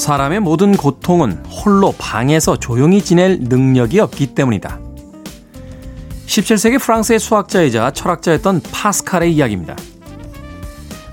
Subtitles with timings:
[0.00, 4.80] 사람의 모든 고통은 홀로 방에서 조용히 지낼 능력이 없기 때문이다.
[6.26, 9.76] 17세기 프랑스의 수학자이자 철학자였던 파스칼의 이야기입니다.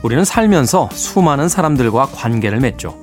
[0.03, 2.97] 우리는 살면서 수많은 사람들과 관계를 맺죠.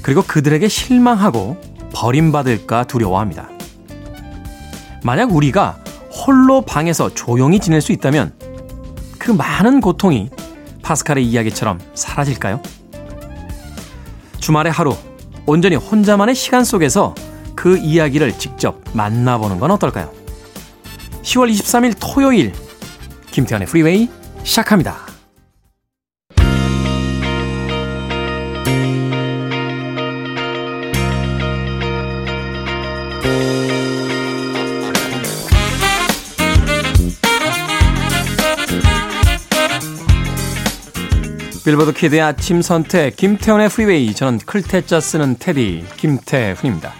[0.00, 1.56] 그리고 그들에게 실망하고
[1.92, 3.48] 버림받을까 두려워합니다.
[5.02, 5.78] 만약 우리가
[6.12, 8.32] 홀로 방에서 조용히 지낼 수 있다면
[9.18, 10.30] 그 많은 고통이
[10.82, 12.62] 파스칼의 이야기처럼 사라질까요?
[14.40, 14.96] 주말의 하루,
[15.46, 17.14] 온전히 혼자만의 시간 속에서
[17.54, 20.12] 그 이야기를 직접 만나보는 건 어떨까요?
[21.22, 22.52] 10월 23일 토요일,
[23.30, 24.08] 김태현의 프리웨이
[24.44, 25.07] 시작합니다.
[41.68, 46.94] 빌보드 키드의 아침 선택 김태훈의 프리웨이 저는 클 태 자 쓰는 태디 김태훈입니다.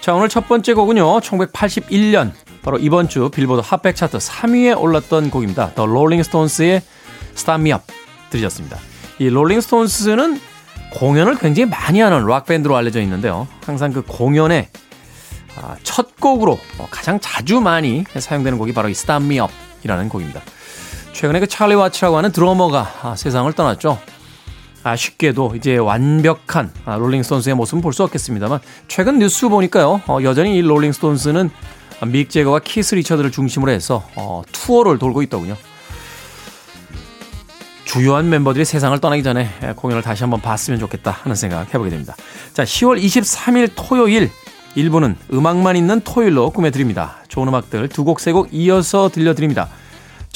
[0.00, 2.30] 자 오늘 첫 번째 곡은요 1981년
[2.62, 5.74] 바로 이번 주 빌보드 핫백 차트 3위에 올랐던 곡입니다.
[5.74, 6.82] 더 롤링 스톤스의
[7.32, 7.82] Start Me Up
[8.30, 8.78] 들으셨습니다.
[9.18, 10.40] 이 롤링 스톤스는
[10.94, 13.48] 공연을 굉장히 많이 하는 락밴드로 알려져 있는데요.
[13.64, 14.68] 항상 그 공연의
[15.60, 16.60] 아, 첫 곡으로
[16.92, 20.42] 가장 자주 많이 사용되는 곡이 바로 이 Start Me Up 이라는 곡입니다.
[21.16, 23.98] 최근에 그 찰리 와츠라고 하는 드러머가 아, 세상을 떠났죠.
[24.82, 30.60] 아쉽게도 이제 완벽한 아, 롤링스톤스의 모습은 볼 수 없겠습니다만 최근 뉴스 보니까요 어, 여전히 이
[30.60, 31.48] 롤링스톤스는
[32.08, 35.56] 믹 재거와 키스 리처드를 중심으로 해서 어, 투어를 돌고 있더군요.
[37.86, 42.14] 주요한 멤버들이 세상을 떠나기 전에 공연을 다시 한번 봤으면 좋겠다 하는 생각 해보게 됩니다.
[42.52, 44.30] 자, 10월 23일 토요일
[44.76, 47.16] 1부는 음악만 있는 토요일로 꾸며드립니다.
[47.28, 49.70] 좋은 음악들 두 곡, 세 곡 이어서 들려드립니다.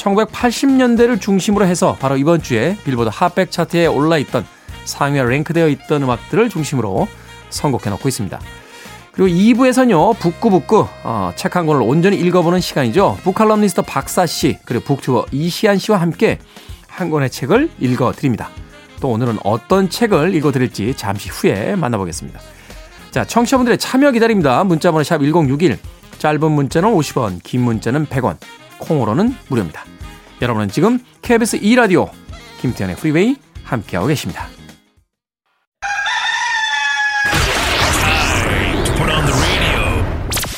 [0.01, 4.45] 1980년대를 중심으로 해서 바로 이번 주에 빌보드 핫백 차트에 올라 있던
[4.85, 7.07] 상위에 랭크되어 있던 음악들을 중심으로
[7.49, 8.39] 선곡해 놓고 있습니다.
[9.11, 13.17] 그리고 2부에서는요, 북구북구, 어, 책 한 권을 온전히 읽어보는 시간이죠.
[13.23, 16.39] 북칼럼니스트 박사 씨, 그리고 북튜버 이시안 씨와 함께
[16.87, 18.49] 한 권의 책을 읽어드립니다.
[19.01, 22.39] 또 오늘은 어떤 책을 읽어드릴지 잠시 후에 만나보겠습니다.
[23.11, 24.63] 자, 청취자분들의 참여 기다립니다.
[24.63, 25.77] 문자번호 샵 1061,
[26.17, 28.37] 짧은 문자는 50원, 긴 문자는 100원,
[28.81, 29.85] 콩으로는 무료입니다.
[30.41, 32.09] 여러분은 지금 KBS 2라디오
[32.59, 34.47] 김태훈의 프리웨이 함께하고 계십니다.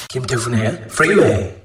[0.10, 1.63] 김태훈의 프리웨이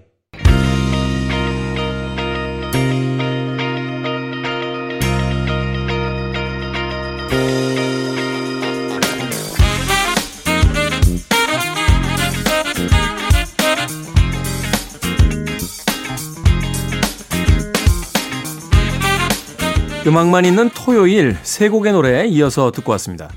[20.08, 23.28] 음악만 있는 토요일 세 곡의 노래 이어서 듣고 왔습니다.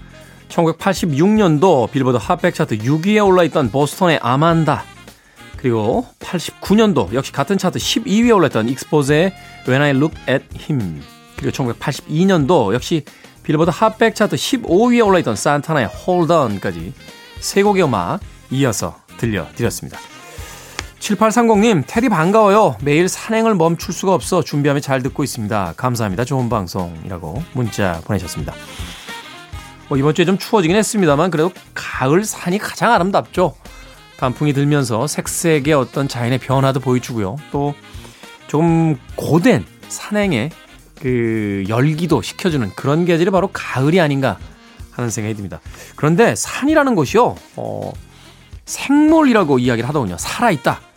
[0.47, 4.85] 1986년도 빌보드 핫백 차트 6위에 올라있던 보스턴의 아만다
[5.57, 9.33] 그리고 89년도 역시 같은 차트 12위에 올랐던 익스포즈의
[9.67, 11.01] When I Look at Him
[11.35, 13.03] 그리고 1982년도 역시
[13.43, 16.93] 빌보드 핫백 차트 15위에 올라있던 산타나의 Hold On까지
[17.41, 19.99] 세 곡의 음악 이어서 들려드렸습니다.
[21.01, 22.77] 7830님, 테디 반가워요.
[22.81, 25.73] 매일 산행을 멈출 수가 없어 준비하며 잘 듣고 있습니다.
[25.75, 26.25] 감사합니다.
[26.25, 28.53] 좋은 방송이라고 문자 보내셨습니다.
[29.89, 33.55] 뭐 이번 주에 좀 추워지긴 했습니다만 그래도 가을 산이 가장 아름답죠.
[34.17, 37.35] 단풍이 들면서 색색의 어떤 자연의 변화도 보여주고요.
[37.51, 40.51] 또좀 고된 산행의
[41.01, 44.37] 그 열기도 식혀주는 그런 계절이 바로 가을이 아닌가
[44.91, 45.61] 하는 생각이 듭니다.
[45.95, 47.91] 그런데 산이라는 곳이요, 어,
[48.65, 50.17] 생물이라고 이야기를 하더군요.
[50.19, 50.90] 살아있다.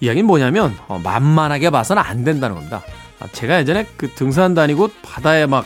[0.00, 2.82] 이야기는 뭐냐면 어, 만만하게 봐서는 안 된다는 겁니다.
[3.20, 5.64] 아, 제가 예전에 그 등산 다니고 바다에 막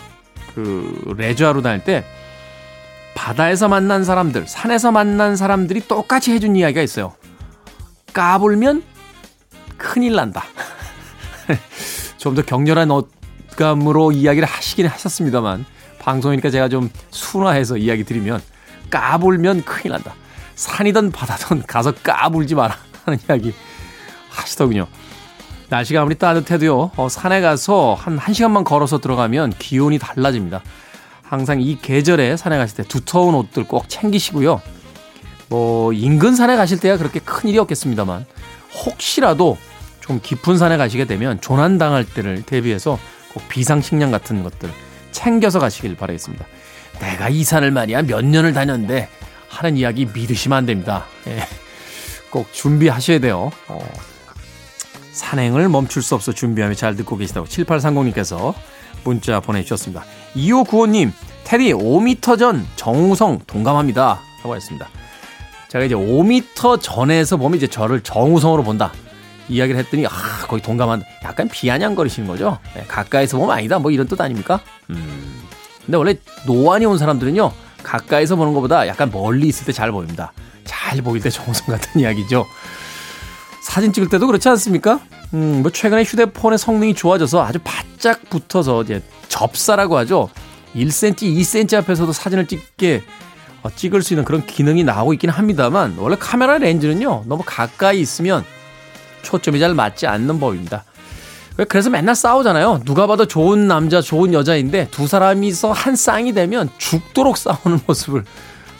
[0.54, 2.04] 그 레저하러 다닐 때
[3.14, 7.14] 바다에서 만난 사람들, 산에서 만난 사람들이 똑같이 해준 이야기가 있어요.
[8.12, 8.82] 까불면
[9.76, 10.44] 큰일 난다.
[12.18, 15.66] 좀 더 격렬한 어감으로 이야기를 하시긴 하셨습니다만
[15.98, 18.40] 방송이니까 제가 좀 순화해서 이야기 드리면
[18.90, 20.14] 까불면 큰일 난다.
[20.54, 23.52] 산이든 바다든 가서 까불지 마라 하는 이야기
[24.34, 24.86] 하시더군요.
[25.68, 30.62] 날씨가 아무리 따뜻해도요, 어, 산에 가서 한 1시간만 걸어서 들어가면 기온이 달라집니다.
[31.22, 34.60] 항상 이 계절에 산에 가실 때 두터운 옷들 꼭 챙기시고요.
[35.48, 38.26] 뭐, 인근 산에 가실 때야 그렇게 큰 일이 없겠습니다만,
[38.84, 39.56] 혹시라도
[40.00, 42.98] 좀 깊은 산에 가시게 되면 조난당할 때를 대비해서
[43.32, 44.70] 꼭 비상식량 같은 것들
[45.12, 46.44] 챙겨서 가시길 바라겠습니다.
[47.00, 49.08] 내가 이 산을 말이야 몇 년을 다녔는데
[49.48, 51.06] 하는 이야기 믿으시면 안 됩니다.
[51.28, 51.46] 예.
[52.30, 53.50] 꼭 준비하셔야 돼요.
[53.68, 53.78] 어,
[55.14, 58.52] 산행을 멈출 수 없어 준비하며 잘 듣고 계시다고 7830님께서
[59.04, 60.04] 문자 보내주셨습니다.
[60.34, 61.12] 2595님,
[61.44, 64.20] 테디 5m 전 정우성 동감합니다.
[64.42, 64.88] 하고 했습니다.
[65.68, 68.92] 제가 이제 5m 전에서 보면 이제 저를 정우성으로 본다.
[69.48, 70.10] 이야기를 했더니, 아,
[70.48, 72.58] 거의 동감한, 약간 비아냥거리시는 거죠?
[72.74, 73.78] 네, 가까이서 보면 아니다.
[73.78, 74.60] 뭐 이런 뜻 아닙니까?
[74.88, 75.42] 음.
[75.84, 76.14] 근데 원래
[76.46, 77.52] 노안이 온 사람들은요,
[77.82, 80.32] 가까이서 보는 것보다 약간 멀리 있을 때 잘 보입니다.
[80.64, 82.46] 잘 보일 때 정우성 같은 이야기죠.
[83.74, 85.00] 사진 찍을 때도 그렇지 않습니까?
[85.32, 90.30] 음, 뭐 최근에 휴대폰의 성능이 좋아져서 아주 바짝 붙어서 이제 접사라고 하죠.
[90.76, 93.02] 1cm, 2cm 앞에서도 사진을 찍게
[93.64, 98.44] 어, 찍을 수 있는 그런 기능이 나오고 있긴 합니다만 원래 카메라 렌즈는요 너무 가까이 있으면
[99.22, 100.84] 초점이 잘 맞지 않는 법입니다.
[101.66, 102.82] 그래서 맨날 싸우잖아요.
[102.84, 108.24] 누가 봐도 좋은 남자, 좋은 여자인데 두 사람이서 한 쌍이 되면 죽도록 싸우는 모습을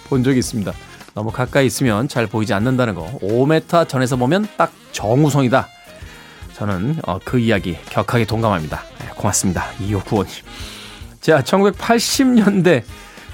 [0.08, 0.72] 본 적이 있습니다.
[1.14, 3.06] 너무 가까이 있으면 잘 보이지 않는다는 거.
[3.22, 5.68] 5m 전에서 보면 딱 정우성이다.
[6.54, 8.82] 저는 어, 그 이야기 격하게 동감합니다.
[9.00, 9.66] 네, 고맙습니다.
[9.80, 10.42] 2595님.
[11.20, 12.82] 자, 1980년대,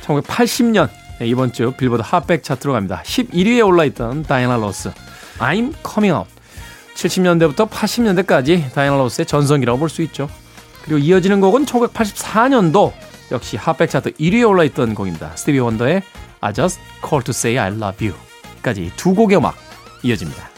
[0.04, 0.88] 1980년
[1.22, 3.02] 이번 주 빌보드 핫백 차트로 갑니다.
[3.04, 4.90] 11위에 올라있던 다이애나 로스,
[5.38, 6.30] I'm Coming Out.
[6.94, 10.28] 70년대부터 80년대까지 다이애나 로스의 전성기라고 볼 수 있죠.
[10.84, 12.92] 그리고 이어지는 곡은 1984년도
[13.32, 15.32] 역시 핫백 차트 1위에 올라있던 곡입니다.
[15.36, 16.02] 스티비 원더의
[16.42, 18.16] I Just Call to Say I Love You
[18.62, 19.56] 까지 두 곡의 음악
[20.02, 20.48] 이어집니다.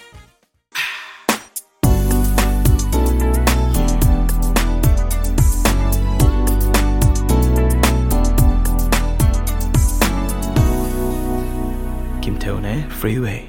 [12.21, 13.49] 김태훈의 Freeway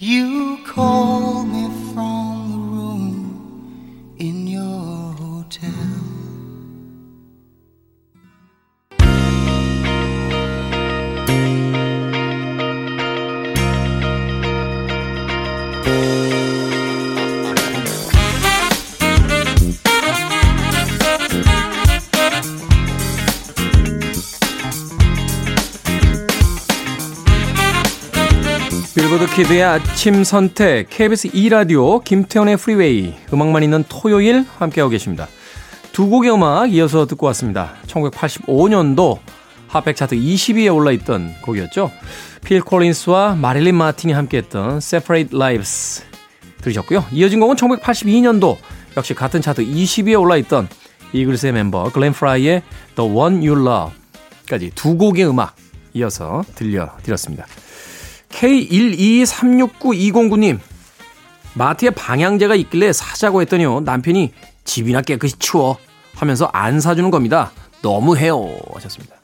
[0.00, 2.15] You call me from
[29.36, 35.28] 키드의 아침 선택 KBS 2라디오 김태훈의 프리웨이 음악만 있는 토요일 함께하고 계십니다.
[35.92, 37.74] 두 곡의 음악 이어서 듣고 왔습니다.
[37.86, 39.18] 1985년도
[39.68, 41.90] 핫백 차트 20위에 올라있던 곡이었죠.
[42.46, 46.04] 필 콜린스와 마릴린 마틴이 함께했던 Separate Lives
[46.62, 47.04] 들으셨고요.
[47.12, 48.56] 이어진 곡은 1982년도
[48.96, 50.66] 역시 같은 차트 20위에 올라있던
[51.12, 52.62] 이글스의 멤버 글렌 프라이의
[52.94, 55.54] The One You Love까지 두 곡의 음악
[55.92, 57.44] 이어서 들려드렸습니다.
[58.30, 60.58] K1236920님,
[61.54, 63.80] 마트에 방향제가 있길래 사자고 했더니요.
[63.80, 64.32] 남편이
[64.64, 65.78] 집이나 깨끗이 치워
[66.14, 67.52] 하면서 안 사주는 겁니다.
[67.82, 68.58] 너무해요.
[68.74, 69.14] 하셨습니다.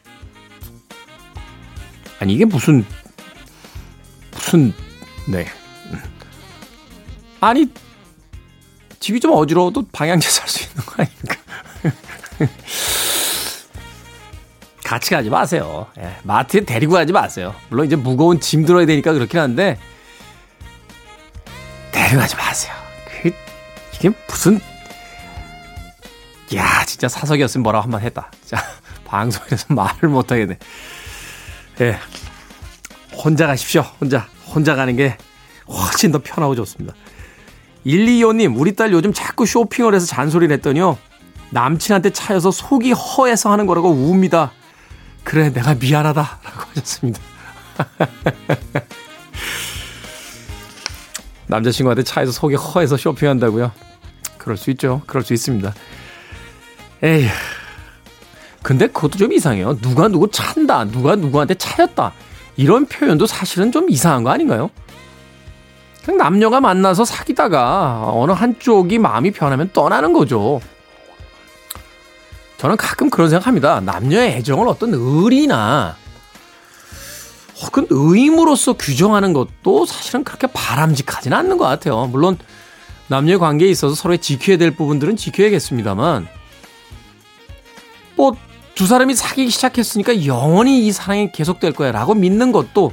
[2.20, 2.84] 아니, 이게 무슨,
[4.30, 4.72] 무슨,
[5.26, 5.46] 네.
[7.40, 7.66] 아니,
[9.00, 11.34] 집이 좀 어지러워도 방향제 살 수 있는 거 아닙니까?
[14.92, 15.86] 같이 가지 마세요.
[15.98, 17.54] 예, 마트에 데리고 가지 마세요.
[17.70, 19.78] 물론 이제 무거운 짐 들어야 되니까 그렇긴 한데
[21.92, 22.74] 데려가지 마세요.
[23.22, 23.32] 그
[23.94, 24.60] 이게 무슨
[26.54, 28.30] 야 진짜 사석이었으면 뭐라고 한 번 했다.
[28.44, 28.58] 자
[29.06, 30.58] 방송에서 말을 못 하겠네.
[31.80, 31.98] 예,
[33.16, 33.80] 혼자 가십시오.
[33.98, 35.16] 혼자 혼자 가는 게
[35.68, 36.94] 훨씬 더 편하고 좋습니다.
[37.86, 40.98] 125님, 우리 딸 요즘 자꾸 쇼핑을 해서 잔소리를 했더니요.
[41.50, 44.52] 남친한테 차여서 속이 허해서 하는 거라고 웁니다.
[45.24, 46.40] 그래, 내가 미안하다.
[46.42, 47.20] 라고 하셨습니다.
[51.46, 53.72] 남자친구한테 차에서 속이 허해서 쇼핑한다고요?
[54.38, 55.02] 그럴 수 있죠.
[55.06, 55.72] 그럴 수 있습니다.
[57.02, 57.28] 에휴.
[58.62, 59.76] 근데 그것도 좀 이상해요.
[59.78, 60.84] 누가 누구 찬다.
[60.86, 62.12] 누가 누구한테 차였다.
[62.56, 64.70] 이런 표현도 사실은 좀 이상한 거 아닌가요?
[66.04, 70.60] 그냥 남녀가 만나서 사귀다가 어느 한쪽이 마음이 변하면 떠나는 거죠.
[72.62, 73.80] 저는 가끔 그런 생각합니다.
[73.80, 75.96] 남녀의 애정을 어떤 의리나
[77.60, 82.06] 혹은 의무로서 규정하는 것도 사실은 그렇게 바람직하지는 않는 것 같아요.
[82.06, 82.38] 물론
[83.08, 86.26] 남녀의 관계에 있어서 서로의 지켜야 될 부분들은 지켜야겠습니다만
[88.16, 92.92] 뭐 두 사람이 사귀기 시작했으니까 영원히 이 사랑이 계속될 거야 라고 믿는 것도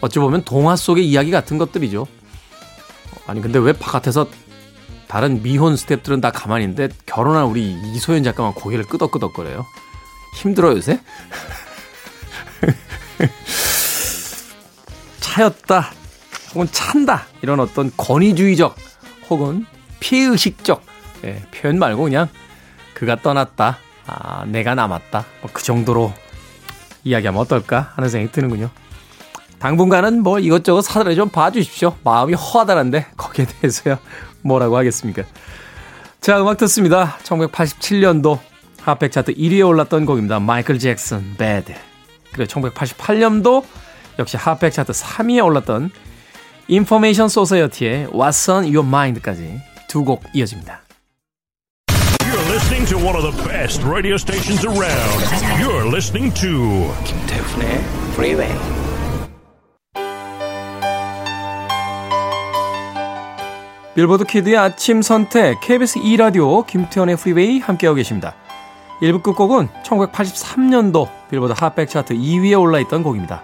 [0.00, 2.06] 어찌 보면 동화 속의 이야기 같은 것들이죠.
[3.26, 4.28] 아니 근데 왜 바깥에서
[5.12, 9.66] 다른 미혼 스탭들은 다 가만히 있는데 결혼한 우리 이소연 작가만 고개를 끄덕끄덕거려요.
[10.36, 11.02] 힘들어요, 요새?
[15.20, 15.90] 차였다,
[16.54, 18.74] 혹은 찬다, 이런 어떤 권위주의적,
[19.28, 19.66] 혹은
[20.00, 20.82] 피의식적,
[21.24, 22.30] 예, 표현 말고 그냥
[22.94, 23.76] 그가 떠났다,
[24.06, 26.14] 아, 내가 남았다, 뭐 그 정도로
[27.04, 28.70] 이야기하면 어떨까 하는 생각이 드는군요.
[29.58, 31.96] 당분간은 뭐 이것저것 사전에 좀 봐주십시오.
[32.02, 33.98] 마음이 허하다는데 거기에 대해서야
[34.42, 35.22] 뭐라고 하겠습니까.
[36.20, 37.16] 자, 음악 듣습니다.
[37.24, 38.38] 1987년도
[38.82, 40.40] 핫백 차트 1위에 올랐던 곡입니다.
[40.40, 41.74] 마이클 잭슨, Bad.
[42.32, 43.64] 그리고 1988년도
[44.18, 45.90] 역시 핫백 차트 3위에 올랐던
[46.68, 50.82] 인포메이션 소사이어티의 What's on Your Mind까지 두 곡 이어집니다.
[52.20, 55.22] You're listening to one of the best radio stations around.
[55.60, 57.78] You're listening to 김태훈의
[58.14, 58.81] Freeway.
[63.94, 68.34] 빌보드 키드의 아침 선택 KBS 2라디오 김태훈의 프리웨이 함께하고 계십니다.
[69.02, 73.42] 1부 끝곡은 1983년도 빌보드 핫백 차트 2위에 올라있던 곡입니다.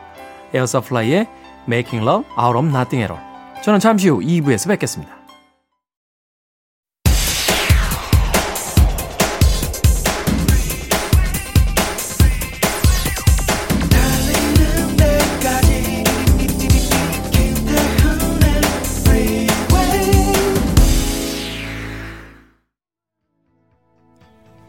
[0.54, 1.26] 에어서플라이의
[1.66, 3.62] Making Love Out of Nothing at All.
[3.62, 5.17] 저는 잠시 후 2부에서 뵙겠습니다.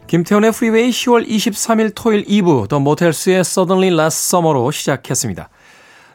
[0.09, 5.49] 김태훈의 프리웨이 10월 23일 토요일 2부 더 모텔스의 Suddenly Last Summer로 시작했습니다.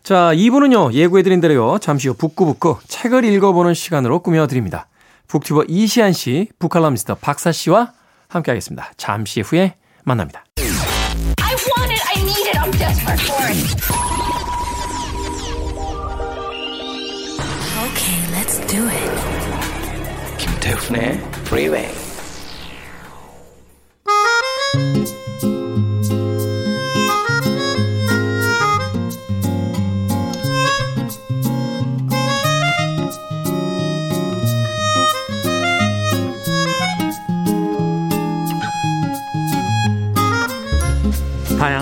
[0.03, 4.89] 자, 2부는요, 예고해드린 대로요, 잠시 후 북구북구 책을 읽어보는 시간으로 꾸며드립니다.
[5.29, 7.93] 북튜버 이시한 씨, 북칼럼니스트 박사 씨와
[8.27, 8.91] 함께하겠습니다.
[8.97, 10.45] 잠시 후에 만납니다.
[10.59, 12.03] I want it.
[12.17, 12.59] I need it.
[12.59, 13.79] I'm desperate for it.
[17.87, 19.11] Okay, let's do it.
[20.39, 22.04] 김태훈의 Freeway.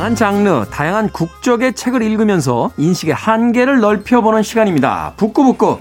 [0.03, 5.15] 다양한 장르, 다양한 국적의 책을 읽으면서 인식의 한계를 넓혀보는 시간입니다.
[5.17, 5.81] 북구북구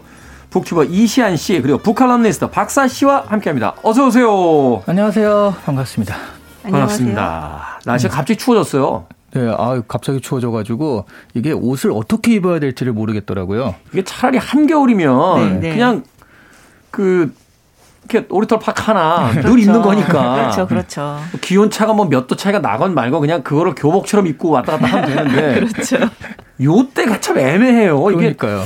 [0.50, 3.76] 북튜버 이시안 씨 그리고 북칼럼니스트 박사 씨와 함께합니다.
[3.84, 4.84] 어서 오세요.
[4.86, 5.56] 안녕하세요.
[5.66, 6.41] 반갑습니다.
[6.64, 7.80] 반갑습니다.
[7.86, 9.06] 날씨가 갑자기 추워졌어요.
[9.34, 13.76] 네, 아 갑자기 추워져가지고 이게 옷을 어떻게 입어야 될지를 모르겠더라고요.
[13.94, 15.70] 이게 차라리 한겨울이면 네, 네.
[15.74, 16.04] 그냥
[16.92, 17.34] 그
[18.10, 19.58] 이렇게 오리털 팍 하나 늘 그렇죠.
[19.60, 20.34] 입는 거니까.
[20.36, 21.18] 그렇죠, 그렇죠.
[21.40, 25.06] 기온 차가 뭐 몇 도 차이가 나건 말고 그냥 그거를 교복처럼 입고 왔다 갔다 하면
[25.08, 25.98] 되는데 그렇죠.
[26.64, 28.12] 요 때가 참 애매해요.
[28.12, 28.64] 이게 그러니까요.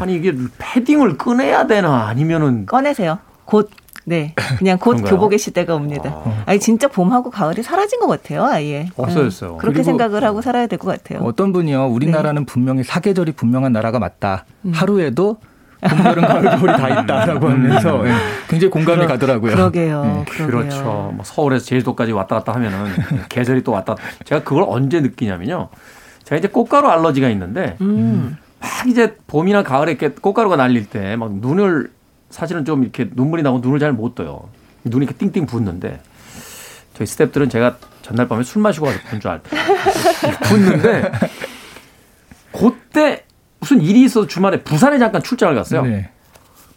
[0.00, 3.18] 아니 이게 패딩을 꺼내야 되나 아니면은 꺼내세요.
[3.44, 3.70] 곧,
[4.08, 4.34] 네.
[4.58, 5.14] 그냥 곧 그런가요?
[5.14, 6.16] 교복의 시대가 옵니다.
[6.46, 8.88] 아 니, 진짜 봄하고 가을이 사라진 것 같아요, 아예.
[8.96, 9.52] 없어졌어요.
[9.54, 11.24] 음, 그렇게 생각을 하고 살아야 될 것 같아요.
[11.26, 12.46] 어떤 분이요, 우리나라는 네.
[12.46, 14.44] 분명히 사계절이 분명한 나라가 맞다.
[14.64, 14.72] 음.
[14.74, 15.36] 하루에도
[15.80, 18.12] 봄, 여름, 가을, 겨울이 다 있다라고 하면서 예,
[18.48, 19.52] 굉장히 공감이 가더라고요.
[19.54, 20.04] 그러게요.
[20.04, 20.24] 네.
[20.28, 20.46] 그러게요.
[20.46, 20.82] 그렇죠.
[21.14, 22.86] 뭐 서울에서 제주도까지 왔다 갔다 하면은
[23.28, 23.94] 계절이 또 왔다.
[24.24, 25.68] 제가 그걸 언제 느끼냐면요.
[26.24, 28.36] 제가 이제 꽃가루 알러지가 있는데 음.
[28.60, 31.90] 막 이제 봄이나 가을에 이렇게 꽃가루가 날릴 때 막 눈을
[32.30, 34.48] 사실은 좀 이렇게 눈물이 나고 눈을 잘 못 떠요.
[34.84, 36.00] 눈이 이렇게 띵띵 붓는데
[36.94, 39.44] 저희 스탭들은 제가 전날 밤에 술 마시고 와서 분줄 알고
[40.44, 41.12] 붓는데
[42.52, 43.24] 그때
[43.60, 45.82] 무슨 일이 있어서 주말에 부산에 잠깐 출장을 갔어요.
[45.82, 46.10] 네.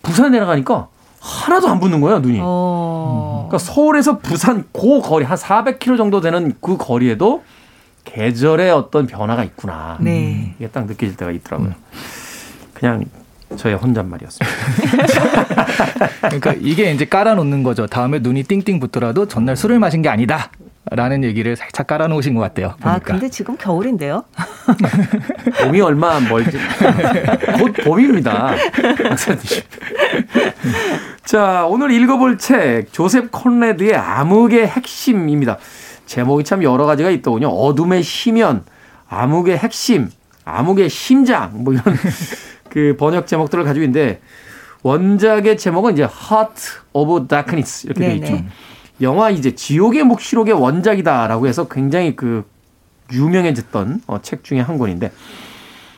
[0.01, 0.87] 부산에 내려가니까
[1.19, 2.39] 하나도 안 붓는 거예요, 눈이.
[2.41, 3.45] 어.
[3.47, 7.43] 그러니까 서울에서 부산 고 거리 한 400km 정도 되는 그 거리에도
[8.03, 9.97] 계절의 어떤 변화가 있구나.
[10.01, 10.55] 네.
[10.57, 11.73] 이게 딱 느껴질 때가 있더라고요.
[12.73, 13.05] 그냥
[13.57, 14.57] 저의 혼잣말이었습니다.
[16.21, 17.87] 그러니까 이게 이제 깔아놓는 거죠.
[17.87, 20.49] 다음에 눈이 띵띵 붙더라도 전날 술을 마신 게 아니다.
[20.89, 22.69] 라는 얘기를 살짝 깔아놓으신 것 같아요.
[22.79, 22.91] 보니까.
[22.91, 24.25] 아, 근데 지금 겨울인데요?
[25.63, 26.57] 봄이 얼마 멀지.
[27.59, 28.55] 곧 봄입니다.
[29.03, 29.41] 박사님.
[31.23, 35.59] 자, 오늘 읽어볼 책, 조셉 콘레드의 암흑의 핵심입니다.
[36.07, 37.47] 제목이 참 여러 가지가 있더군요.
[37.49, 38.63] 어둠의 심연,
[39.07, 40.09] 암흑의 핵심,
[40.43, 41.95] 암흑의 심장, 뭐 이런
[42.71, 44.21] 그 번역 제목들을 가지고 있는데,
[44.83, 46.61] 원작의 제목은 이제 Heart
[46.93, 48.27] of Darkness 이렇게 되어 네네.
[48.27, 48.45] 있죠.
[49.01, 52.49] 영화 이제 지옥의 묵시록의 원작이다라고 해서 굉장히 그
[53.11, 55.11] 유명해졌던 어, 책 중에 한 권인데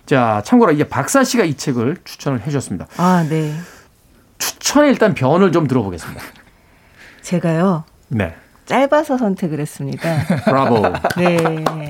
[0.05, 2.87] 자 참고로 이제 박사 씨가 이 책을 추천을 해주셨습니다.
[2.97, 3.53] 아, 네.
[4.37, 6.21] 추천에 일단 변을 좀 들어보겠습니다.
[7.21, 8.35] 제가요, 네,
[8.65, 10.17] 짧아서 선택을 했습니다.
[10.45, 10.81] 브라보.
[11.17, 11.37] 네.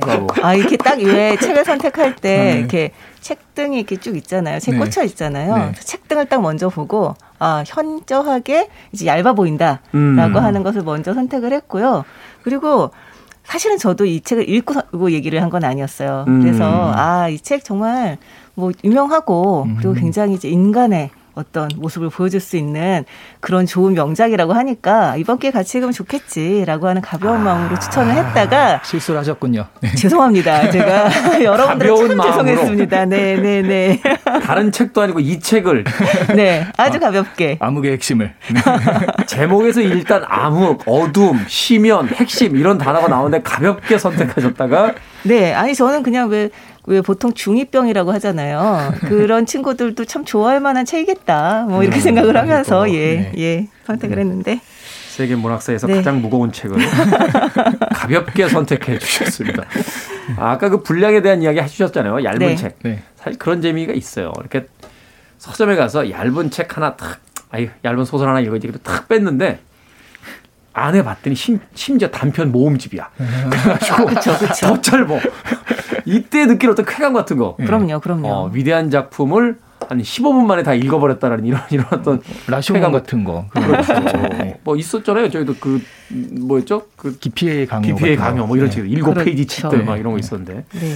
[0.02, 0.28] 브라보.
[0.42, 2.60] 아, 이렇게 딱 왜 책을 선택할 때 네.
[2.60, 4.60] 이렇게 책등이 이렇게 쭉 있잖아요.
[4.60, 4.80] 책 네.
[4.80, 5.58] 꽂혀 있잖아요.
[5.58, 5.72] 네.
[5.74, 10.36] 책등을 딱 먼저 보고 아, 현저하게 이제 얇아 보인다라고 음.
[10.36, 12.06] 하는 것을 먼저 선택을 했고요.
[12.44, 12.92] 그리고
[13.44, 16.26] 사실은 저도 이 책을 읽고 서- 얘기를 한 건 아니었어요.
[16.28, 16.42] 음.
[16.42, 18.18] 그래서 아, 이 책 정말
[18.56, 23.06] 뭐 유명하고 그리고 굉장히 이제 인간의 어떤 모습을 보여줄 수 있는
[23.40, 27.44] 그런 좋은 명작이라고 하니까 이번 기회에 같이 읽으면 좋겠지라고 하는 가벼운 아.
[27.44, 29.66] 마음으로 추천을 했다가 실수를 하셨군요.
[29.82, 29.94] 네.
[29.96, 30.72] 죄송합니다.
[30.72, 31.10] 제가
[31.44, 32.24] 여러분들 참 마음으로.
[32.24, 33.06] 죄송했습니다.
[33.06, 34.02] 네, 네, 네.
[34.44, 35.84] 다른 책도 아니고 이 책을
[36.36, 37.58] 네, 아주 가볍게.
[37.60, 38.34] 암흑의 핵심을.
[39.26, 46.30] 제목에서 일단 암흑, 어둠, 심연, 핵심 이런 단어가 나오는데 가볍게 선택하셨다가 네, 아니 저는 그냥
[46.30, 46.50] 왜,
[46.86, 48.94] 왜 보통 중2병이라고 하잖아요.
[49.02, 51.66] 그런 친구들도 참 좋아할 만한 책이겠다.
[51.70, 53.32] 뭐 이렇게 생각을 하면서 예, 네.
[53.38, 54.60] 예, 선택을 했는데.
[55.10, 55.96] 세계 문학사에서 네.
[55.98, 56.76] 가장 무거운 책을
[57.94, 59.64] 가볍게 선택해 주셨습니다.
[60.38, 62.24] 아, 아까 그 분량에 대한 이야기 해주셨잖아요.
[62.24, 62.56] 얇은 네.
[62.56, 62.80] 책.
[62.82, 63.04] 네.
[63.16, 64.34] 사실 그런 재미가 있어요.
[64.40, 64.66] 이렇게
[65.38, 67.20] 서점에 가서 얇은 책 하나 탁,
[67.52, 68.72] 아유, 얇은 소설 하나 읽어야지.
[68.82, 69.60] 탁 뺐는데
[70.74, 73.10] 안에 봤더니 심, 심지어 단편 모음집이야.
[73.16, 74.68] 그래가지고 그쵸, 그쵸.
[74.68, 75.20] 더 짧어.
[76.06, 77.56] 이때 느낀 어떤 쾌감 같은 거.
[77.58, 78.28] 그럼요, 그럼요.
[78.28, 79.58] 어, 위대한 작품을
[79.88, 82.22] 한 15분 만에 다 읽어버렸다라는 이런 이런 어떤
[82.62, 83.46] 쾌감 같은 거.
[83.50, 83.94] 그렇죠.
[83.94, 84.60] 네.
[84.64, 85.30] 뭐 있었잖아요.
[85.30, 86.84] 저희도 그 뭐였죠?
[86.96, 87.96] 그 기피의 강요.
[87.96, 88.16] 기피의.
[88.16, 88.76] 강요 뭐 이런 네.
[88.76, 89.70] 책 일곱 페이지 그렇죠.
[89.70, 90.96] 책들 막 이런 거 있었는데 네.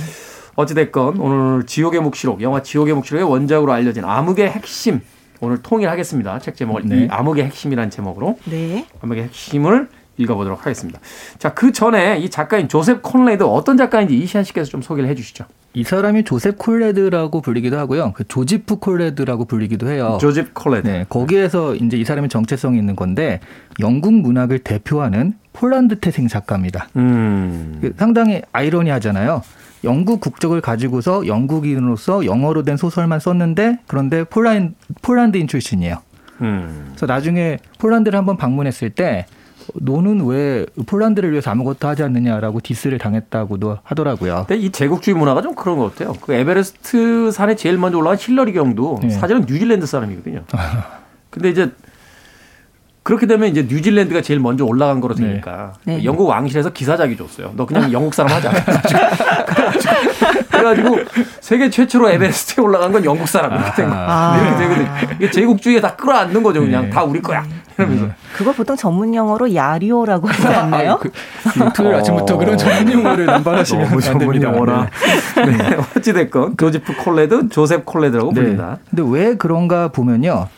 [0.55, 5.01] 어찌됐건 오늘 지옥의 묵시록 영화 지옥의 묵시록의 원작으로 알려진 암흑의 핵심
[5.39, 6.39] 오늘 통일하겠습니다.
[6.39, 7.03] 책 제목을 네.
[7.03, 8.87] 이 암흑의 핵심이라는 제목으로 네.
[9.01, 10.99] 암흑의 핵심을 읽어보도록 하겠습니다.
[11.37, 15.45] 자, 그 전에 이 작가인 조셉 콘래드 어떤 작가인지 이시한 씨께서 좀 소개를 해주시죠.
[15.73, 18.13] 이 사람이 조셉 콘래드라고 불리기도 하고요.
[18.13, 20.17] 그 조지프 콘래드라고 불리기도 해요.
[20.19, 20.87] 조셉 콘래드.
[20.87, 23.39] 네, 거기에서 이제 이 사람의 정체성이 있는 건데
[23.79, 26.87] 영국 문학을 대표하는 폴란드 태생 작가입니다.
[26.95, 27.77] 음.
[27.81, 29.43] 그 상당히 아이러니하잖아요.
[29.83, 35.97] 영국 국적을 가지고서 영국인으로서 영어로 된 소설만 썼는데 그런데 폴란, 폴란드인 출신이에요.
[36.41, 36.85] 음.
[36.89, 39.27] 그래서 나중에 폴란드를 한번 방문했을 때
[39.75, 44.45] 너는 왜 폴란드를 위해서 아무것도 하지 않느냐라고 디스를 당했다고도 하더라고요.
[44.47, 46.13] 근데 이 제국주의 문화가 좀 그런 것 같아요.
[46.21, 49.09] 그 에베레스트 산에 제일 먼저 올라간 힐러리 경도 네.
[49.09, 50.43] 사실은 뉴질랜드 사람이거든요.
[51.29, 51.71] 근데 이제
[53.07, 55.95] 그렇게 되면 이제 뉴질랜드가 제일 먼저 올라간 거로 되니까 네.
[55.95, 56.03] 네.
[56.03, 57.53] 영국 왕실에서 기사 작위 줬어요.
[57.55, 58.51] 너 그냥 영국 사람 하자.
[59.45, 59.93] 그래가지고,
[60.49, 60.97] 그래가지고
[61.39, 63.95] 세계 최초로 에베레스트에 올라간 건 영국 사람 이렇게 된 거.
[63.97, 64.37] 아.
[64.37, 65.15] 이렇게 되거든요.
[65.19, 66.59] 이게 제국주의에 다 끌어안는 거죠.
[66.59, 66.89] 그냥 네.
[66.89, 67.45] 다 우리 거야.
[67.77, 68.09] 이러면서.
[68.35, 70.99] 그거 보통 전문 용어로 야리오라고 하지 않나요?
[70.99, 71.09] 그,
[71.77, 74.51] 토요일 아침부터 그런 전문 용어를 남발하시면 너무 안 전문 됩니다.
[74.51, 74.89] 용어라.
[75.45, 75.77] 네.
[75.95, 78.41] 어찌됐건 조지프 콘래드, 조셉 콘래드라고 네.
[78.41, 78.79] 불린다.
[78.89, 80.49] 근데 왜 그런가 보면요.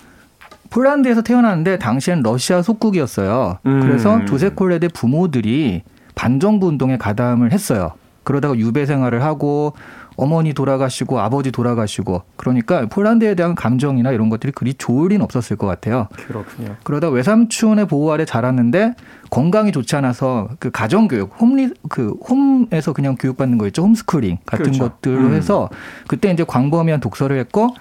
[0.69, 3.60] 폴란드에서 태어났는데 당시엔 러시아 속국이었어요.
[3.65, 3.79] 음.
[3.82, 5.84] 그래서 조셉 콘래드의 부모들이
[6.15, 7.91] 반정부 운동에 가담을 했어요.
[8.23, 9.73] 그러다가 유배 생활을 하고
[10.15, 15.65] 어머니 돌아가시고 아버지 돌아가시고 그러니까 폴란드에 대한 감정이나 이런 것들이 그리 좋을 리는 없었을 것
[15.65, 16.10] 같아요.
[16.27, 16.75] 그렇군요.
[16.84, 18.95] 그러다 외삼촌의 보호 아래 자랐는데
[19.29, 23.82] 건강이 좋지 않아서 그 가정 교육, 홈리 그 홈에서 그냥 교육받는 거 있죠.
[23.84, 24.89] 홈스쿨링 같은 그렇죠.
[24.89, 25.34] 것들로 음.
[25.34, 25.69] 해서
[26.08, 27.73] 그때 이제 광범위한 독서를 했고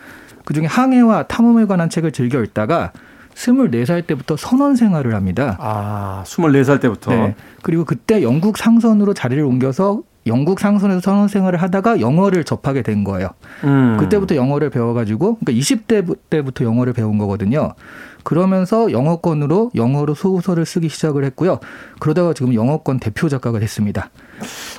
[0.49, 2.93] 그중에 항해와 탐험에 관한 책을 즐겨 읽다가
[3.35, 5.59] 24살 때부터 선원 생활을 합니다.
[5.61, 7.11] 아, 24살 때부터.
[7.11, 7.35] 네.
[7.61, 13.31] 그리고 그때 영국 상선으로 자리를 옮겨서 영국 상선에서 선원 생활을 하다가 영어를 접하게 된 거예요.
[13.65, 13.97] 음.
[13.99, 17.75] 그때부터 영어를 배워가지고 그러니까 20대 때부터 영어를 배운 거거든요.
[18.23, 21.61] 그러면서 영어권으로 영어로 소설을 쓰기 시작을 했고요.
[21.99, 24.11] 그러다가 지금 영어권 대표 작가가 됐습니다.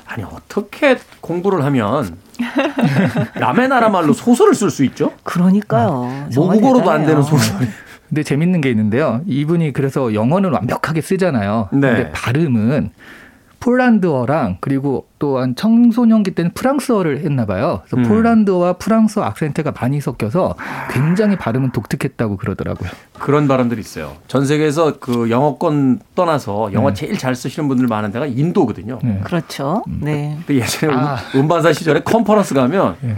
[0.06, 2.16] 아니 어떻게 공부를 하면
[3.40, 5.14] 남의 나라 말로 소설을 쓸 수 있죠?
[5.24, 6.28] 그러니까요.
[6.32, 7.22] 정말 모국어로도 안 되는.
[7.24, 7.68] 소설이.
[8.08, 9.22] 근데 재밌는 게 있는데요.
[9.28, 11.70] 이분이 그래서 영어는 완벽하게 쓰잖아요.
[11.72, 11.80] 네.
[11.80, 12.90] 근데 발음은
[13.60, 17.82] 폴란드어랑 그리고 또한 청소년기 때는 프랑스어를 했나 봐요.
[17.86, 18.04] 그래서 음.
[18.04, 20.56] 폴란드어와 프랑스어 악센트가 많이 섞여서
[20.92, 22.90] 굉장히 발음은 독특했다고 그러더라고요.
[23.20, 24.16] 그런 바람들이 있어요.
[24.28, 26.94] 전 세계에서 그 영어권 떠나서 영어 네.
[26.94, 29.00] 제일 잘 쓰시는 분들 많은 데가 인도거든요.
[29.04, 29.20] 네.
[29.24, 29.84] 그렇죠.
[29.88, 30.38] 네.
[30.46, 31.18] 근데 예전에 아.
[31.36, 33.16] 음, 음반사 시절에 컨퍼런스 가면 네.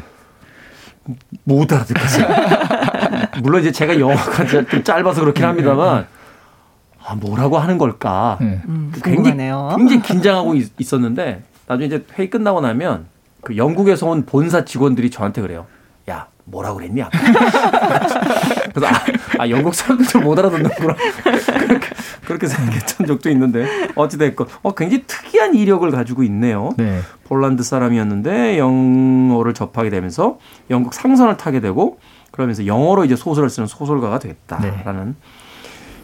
[1.43, 2.27] 못 알아듣겠어요.
[3.41, 6.08] 물론 이제 제가 영어가 좀 짧아서 그렇긴 합니다만
[7.12, 8.38] 아, 뭐라고 하는 걸까?
[8.39, 8.62] 네.
[8.67, 9.76] 음, 굉장히, 궁금하네요.
[9.78, 13.06] 굉장히 긴장하고 있, 있었는데 나중에 이제 회의 끝나고 나면
[13.41, 15.65] 그 영국에서 온 본사 직원들이 저한테 그래요.
[16.10, 17.02] 야 뭐라고 그랬니?
[17.02, 17.19] 아까?
[18.74, 19.04] 그래서 아,
[19.39, 20.95] 아, 영국 사람들도 못 알아듣는구나.
[21.67, 21.88] 그렇게,
[22.26, 26.69] 그렇게 생각했던 적도 있는데 어찌됐건 어, 굉장히 특이한 이력을 가지고 있네요.
[26.78, 27.02] 네.
[27.26, 30.38] 폴란드 사람이었는데 영어를 접하게 되면서
[30.69, 32.00] 영국 상선을 타게 되고
[32.32, 35.15] 그러면서 영어로 이제 소설을 쓰는 소설가가 됐다라는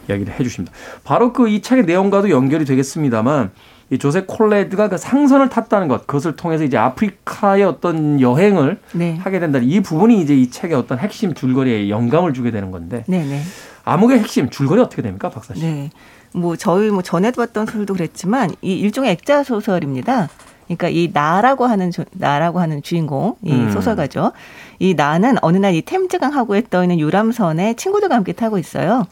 [0.10, 0.76] 이야기를 해 주십니다.
[1.04, 3.52] 바로 그 이 책의 내용과도 연결이 되겠습니다만
[3.90, 9.16] 이 조세 콜레드가 그 상선을 탔다는 것 그것을 통해서 이제 아프리카의 어떤 여행을 네.
[9.16, 13.24] 하게 된다는 이 부분이 이제 이 책의 어떤 핵심 줄거리에 영감을 주게 되는 건데 네,
[13.24, 13.42] 네.
[13.86, 15.62] 암흑의 핵심 줄거리 어떻게 됩니까, 박사 씨?
[15.62, 15.90] 네.
[16.34, 20.28] 뭐 저희 뭐 전에도 봤던 소설도 그랬지만 이 일종의 액자 소설입니다.
[20.66, 23.72] 그러니까 이 나라고 하는 조- 나라고 하는 주인공 이 음.
[23.72, 24.34] 소설가죠.
[24.80, 29.06] 이 나는 어느 날 이 템즈강 하구에 떠 있는 유람선에 친구들과 함께 타고 있어요.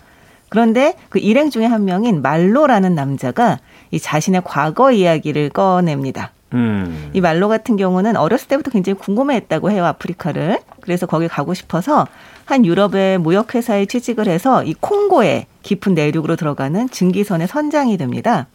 [0.49, 3.59] 그런데 그 일행 중에 한 명인 말로라는 남자가
[3.91, 6.31] 이 자신의 과거 이야기를 꺼냅니다.
[6.53, 7.11] 음.
[7.13, 10.59] 이 말로 같은 경우는 어렸을 때부터 굉장히 궁금해했다고 해요 아프리카를.
[10.81, 12.07] 그래서 거기 가고 싶어서
[12.45, 18.47] 한 유럽의 무역회사에 취직을 해서 이 콩고의 깊은 내륙으로 들어가는 증기선의 선장이 됩니다.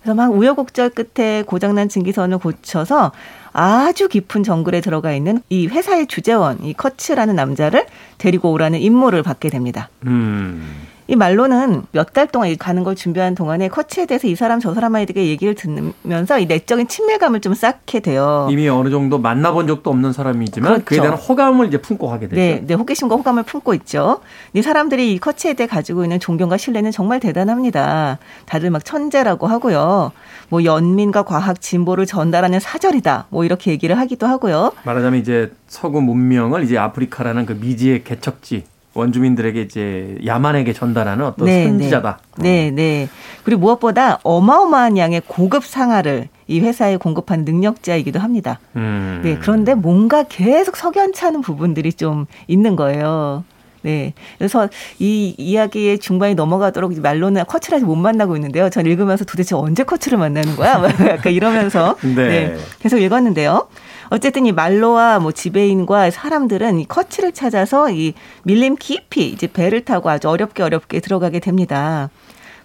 [0.00, 3.12] 그래서 막 우여곡절 끝에 고장난 증기선을 고쳐서
[3.52, 9.50] 아주 깊은 정글에 들어가 있는 이 회사의 주재원 이 커츠라는 남자를 데리고 오라는 임무를 받게
[9.50, 9.90] 됩니다.
[10.06, 10.86] 음.
[11.10, 14.74] 이 말로는 몇 달 동안 이 가는 걸 준비하는 동안에 커치에 대해서 이 사람 저
[14.74, 18.46] 사람에게 얘기를 듣면서 이 내적인 친밀감을 좀 쌓게 돼요.
[18.50, 20.84] 이미 어느 정도 만나본 적도 없는 사람이지만 그렇죠.
[20.84, 22.40] 그에 대한 호감을 이제 품고 하게 되죠.
[22.40, 24.20] 네, 네, 호기심과 호감을 품고 있죠.
[24.52, 28.18] 이 사람들이 이 커치에 대해 가지고 있는 존경과 신뢰는 정말 대단합니다.
[28.46, 30.12] 다들 막 천재라고 하고요.
[30.50, 33.26] 뭐 연민과 과학 진보를 전달하는 사절이다.
[33.30, 34.72] 뭐 이렇게 얘기를 하기도 하고요.
[34.84, 38.64] 말하자면 이제 서구 문명을 이제 아프리카라는 그 미지의 개척지
[38.98, 42.18] 원주민들에게 이제 야만에게 전달하는 어떤 선지자다.
[42.38, 43.08] 네, 네.
[43.44, 48.58] 그리고 무엇보다 어마어마한 양의 고급 상하를 이 회사에 공급한 능력자이기도 합니다.
[48.76, 49.20] 음.
[49.22, 53.44] 네, 그런데 뭔가 계속 석연치 않은 부분들이 좀 있는 거예요.
[53.82, 54.12] 네.
[54.38, 58.70] 그래서 이 이야기의 중반이 넘어가도록 말로는 커츠를 아직 못 만나고 있는데요.
[58.70, 60.78] 전 읽으면서 도대체 언제 커츠를 만나는 거야?
[60.78, 62.14] 막 약간 이러면서 네.
[62.14, 62.56] 네.
[62.80, 63.68] 계속 읽었는데요.
[64.10, 70.10] 어쨌든 이 말로와 뭐 지배인과 사람들은 이 커츠를 찾아서 이 밀림 깊이 이제 배를 타고
[70.10, 72.10] 아주 어렵게 어렵게 들어가게 됩니다.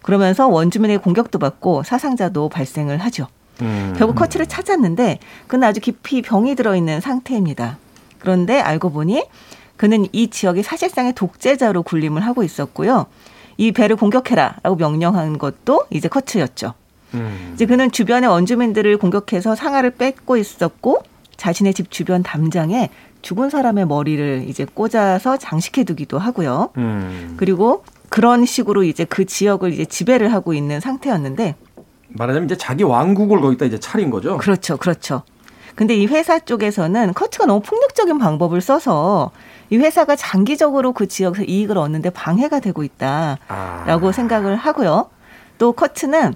[0.02, 3.28] 그러면서 원주민에게 공격도 받고 사상자도 발생을 하죠.
[3.62, 3.94] 음.
[3.98, 7.78] 결국 커치를 찾았는데 그는 아주 깊이 병이 들어있는 상태입니다.
[8.20, 9.26] 그런데 알고 보니
[9.78, 13.08] 그는 이 지역의 사실상의 독재자로 군림을 하고 있었고요.
[13.58, 16.74] 이 배를 공격해라라고 명령한 것도 이제 커츠였죠.
[17.14, 17.52] 음.
[17.54, 21.04] 이제 그는 주변의 원주민들을 공격해서 상아를 뺏고 있었고
[21.38, 22.90] 자신의 집 주변 담장에
[23.22, 26.70] 죽은 사람의 머리를 이제 꽂아서 장식해 두기도 하고요.
[26.78, 27.36] 음.
[27.38, 31.56] 그리고 그런 식으로 이제 그 지역을 이제 지배를 하고 있는 상태였는데
[32.10, 34.38] 말하자면 이제 자기 왕국을 거기다 이제 차린 거죠.
[34.38, 35.24] 그렇죠, 그렇죠.
[35.76, 39.32] 근데 이 회사 쪽에서는 커츠가 너무 폭력적인 방법을 써서
[39.72, 44.12] 이 회사가 장기적으로 그 지역에서 이익을 얻는데 방해가 되고 있다라고 아.
[44.12, 45.10] 생각을 하고요.
[45.58, 46.36] 또 커츠는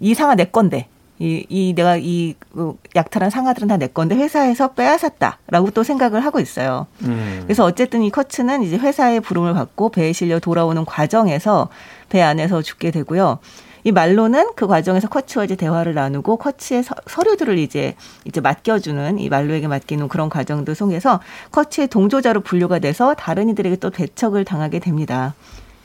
[0.00, 4.72] 이 상아 내 건데 이, 이 내가 이 어, 약탈한 상아들은 다 내 건데 회사에서
[4.72, 6.86] 빼앗았다라고 또 생각을 하고 있어요.
[7.02, 7.42] 음.
[7.44, 11.68] 그래서 어쨌든 이 커츠는 이제 회사의 부름을 받고 배에 실려 돌아오는 과정에서
[12.08, 13.38] 배 안에서 죽게 되고요.
[13.86, 19.28] 이 말로는 그 과정에서 커츠와 이제 대화를 나누고 커츠의 서, 서류들을 이제 이제 맡겨주는 이
[19.28, 21.20] 말로에게 맡기는 그런 과정도 속에서
[21.52, 25.34] 커츠의 동조자로 분류가 돼서 다른 이들에게 또 배척을 당하게 됩니다.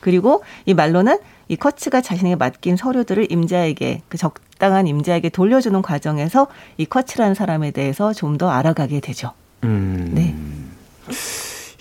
[0.00, 1.18] 그리고 이 말로는
[1.50, 6.46] 이 커츠가 자신에게 맡긴 서류들을 임자에게 그 적당한 임자에게 돌려주는 과정에서
[6.78, 9.32] 이 커츠라는 사람에 대해서 좀 더 알아가게 되죠.
[9.64, 10.12] 음.
[10.14, 10.34] 네.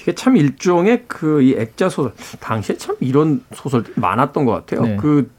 [0.01, 4.81] 이게 참 일종의 그 이 액자 소설 당시에 참 이런 소설들이 많았던 것 같아요.
[4.81, 4.97] 네.
[4.97, 5.31] 그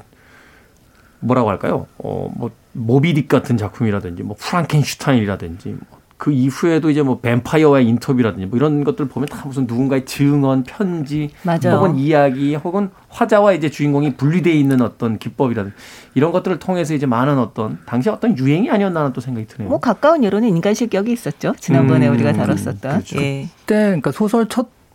[1.18, 1.88] 뭐라고 할까요?
[1.98, 8.84] 어뭐 모비딕 같은 작품이라든지 뭐 프랑켄슈타인이라든지 뭐 그 이후에도 이제 뭐 뱀파이어와의 인터뷰라든지 뭐 이런
[8.84, 11.78] 것들 보면 다 무슨 누군가의 증언, 편지, 맞아요.
[11.78, 15.74] 혹은 이야기, 혹은 화자와 이제 주인공이 분리되어 있는 어떤 기법이라든지
[16.14, 19.70] 이런 것들을 통해서 이제 많은 어떤 당시 어떤 유행이 아니었나 하는 또 생각이 드네요.
[19.70, 21.54] 뭐 가까운 예로는 인간 실격이 있었죠.
[21.58, 22.78] 지난번에 음, 우리가 다뤘었던.
[22.78, 23.18] 그렇죠.
[23.18, 23.48] 예.
[23.60, 24.46] 그때 그러니까 소설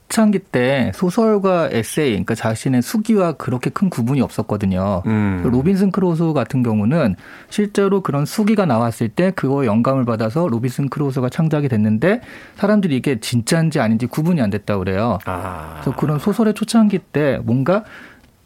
[0.08, 5.04] 초창기 때 소설과 에세이, 그러니까 자신의 수기와 그렇게 큰 구분이 없었거든요.
[5.06, 5.42] 음.
[5.44, 7.16] 로빈슨 크루소 같은 경우는
[7.50, 12.22] 실제로 그런 수기가 나왔을 때 그거 영감을 받아서 로빈슨 크루소가 창작이 됐는데
[12.56, 15.20] 사람들이 이게 진짜인지 아닌지 구분이 안 됐다고 그래요.
[15.26, 15.80] 아.
[15.82, 17.84] 그래서 그런 소설의 초창기 때 뭔가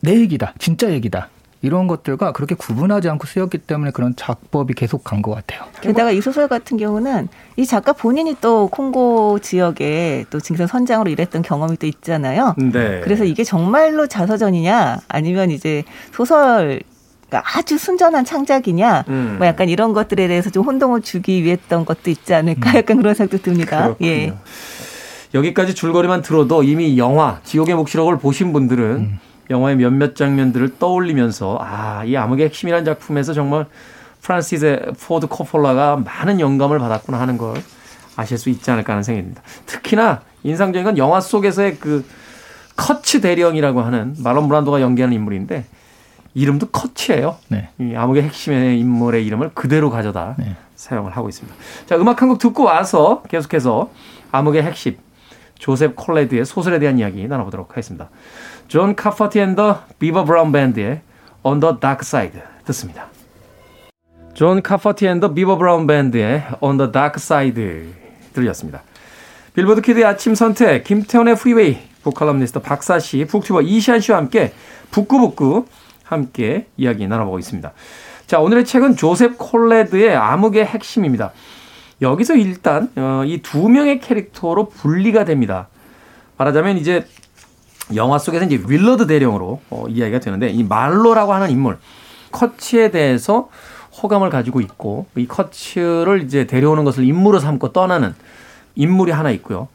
[0.02, 1.30] 내 얘기다, 진짜 얘기다.
[1.62, 5.68] 이런 것들과 그렇게 구분하지 않고 쓰였기 때문에 그런 작법이 계속 간 것 같아요.
[5.82, 11.42] 게다가 이 소설 같은 경우는 이 작가 본인이 또 콩고 지역에 또 증선 선장으로 일했던
[11.42, 12.56] 경험이 또 있잖아요.
[12.58, 13.02] 네.
[13.04, 16.80] 그래서 이게 정말로 자서전이냐 아니면 이제 소설
[17.28, 19.36] 그러니까 아주 순전한 창작이냐 음.
[19.38, 23.44] 뭐 약간 이런 것들에 대해서 좀 혼동을 주기 위했던 것도 있지 않을까 약간 그런 생각도
[23.44, 23.84] 듭니다.
[23.84, 24.10] 그렇군요.
[24.10, 24.34] 예.
[25.34, 29.20] 여기까지 줄거리만 들어도 이미 영화 지옥의 묵시록을 보신 분들은
[29.50, 33.66] 영화의 몇몇 장면들을 떠올리면서 아, 이 암흑의 핵심이라는 작품에서 정말
[34.22, 37.56] 프란시스 포드 코폴라가 많은 영감을 받았구나 하는 걸
[38.16, 39.42] 아실 수 있지 않을까 하는 생각이 듭니다.
[39.66, 42.06] 특히나 인상적인 건 영화 속에서의 그
[42.76, 45.66] 커츠 대령이라고 하는 말론 브란도가 연기하는 인물인데
[46.34, 47.38] 이름도 커츠예요.
[47.48, 47.70] 네.
[47.80, 50.56] 이 암흑의 핵심의 인물의 이름을 그대로 가져다 네.
[50.76, 51.58] 사용을 하고 있습니다.
[51.88, 53.90] 자, 음악 한 곡 듣고 와서 계속해서
[54.32, 54.98] 암흑의 핵심
[55.60, 58.10] 조셉 콘래드의 소설에 대한 이야기 나눠보도록 하겠습니다.
[58.68, 61.02] 존 카퍼티 앤더 비버 브라운 밴드의
[61.44, 63.08] On the Dark Side 듣습니다.
[64.34, 67.94] 존 카퍼티 앤더 비버 브라운 밴드의 On the Dark Side
[68.34, 68.82] 들렸습니다.
[69.54, 74.54] Billboard Kid의 아침 선택, 김태훈의 Freeway, 북칼럼니스트 박사 씨, 북튜버 이시안 씨와 함께
[74.92, 75.66] 북구북구
[76.04, 77.74] 함께 이야기 나눠보고 있습니다.
[78.28, 81.32] 자, 오늘의 책은 조셉 콘래드의 암흑의 핵심입니다.
[82.02, 85.68] 여기서 일단 어, 이 두 명의 캐릭터로 분리가 됩니다.
[86.38, 87.06] 말하자면 이제
[87.96, 91.78] 영화 속에서 이제 윌러드 대령으로 어, 이야기가 되는데 이 말로라고 하는 인물
[92.32, 93.50] 커치에 대해서
[94.02, 98.14] 호감을 가지고 있고 이 커츠를 이제 데려오는 것을 임무로 삼고 떠나는
[98.76, 99.68] 인물이 하나 있고요.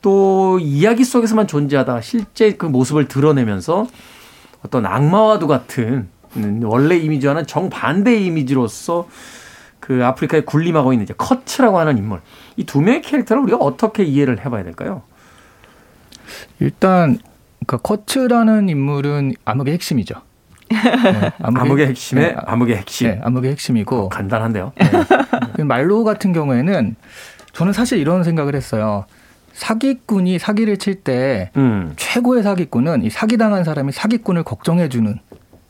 [0.00, 3.86] 또 이야기 속에서만 존재하다가 실제 그 모습을 드러내면서
[4.64, 6.08] 어떤 악마와도 같은
[6.62, 9.06] 원래 이미지와는 정반대의 이미지로서
[9.82, 12.20] 그 아프리카에 군림하고 있는 이제 커츠라고 하는 인물.
[12.56, 15.02] 이 두 명의 캐릭터를 우리가 어떻게 이해를 해봐야 될까요?
[16.60, 17.18] 일단
[17.66, 20.14] 그러니까 커츠라는 인물은 암흑의 핵심이죠.
[20.70, 20.78] 네,
[21.42, 23.08] 암흑의, 암흑의 핵심의 네, 암흑의 핵심.
[23.08, 24.72] 네, 암흑의 핵심이고 간단한데요.
[25.56, 25.64] 네.
[25.64, 26.94] 말로 같은 경우에는
[27.52, 29.04] 저는 사실 이런 생각을 했어요.
[29.52, 31.92] 사기꾼이 사기를 칠때 음.
[31.96, 35.18] 최고의 사기꾼은 이 사기당한 사람이 사기꾼을 걱정해주는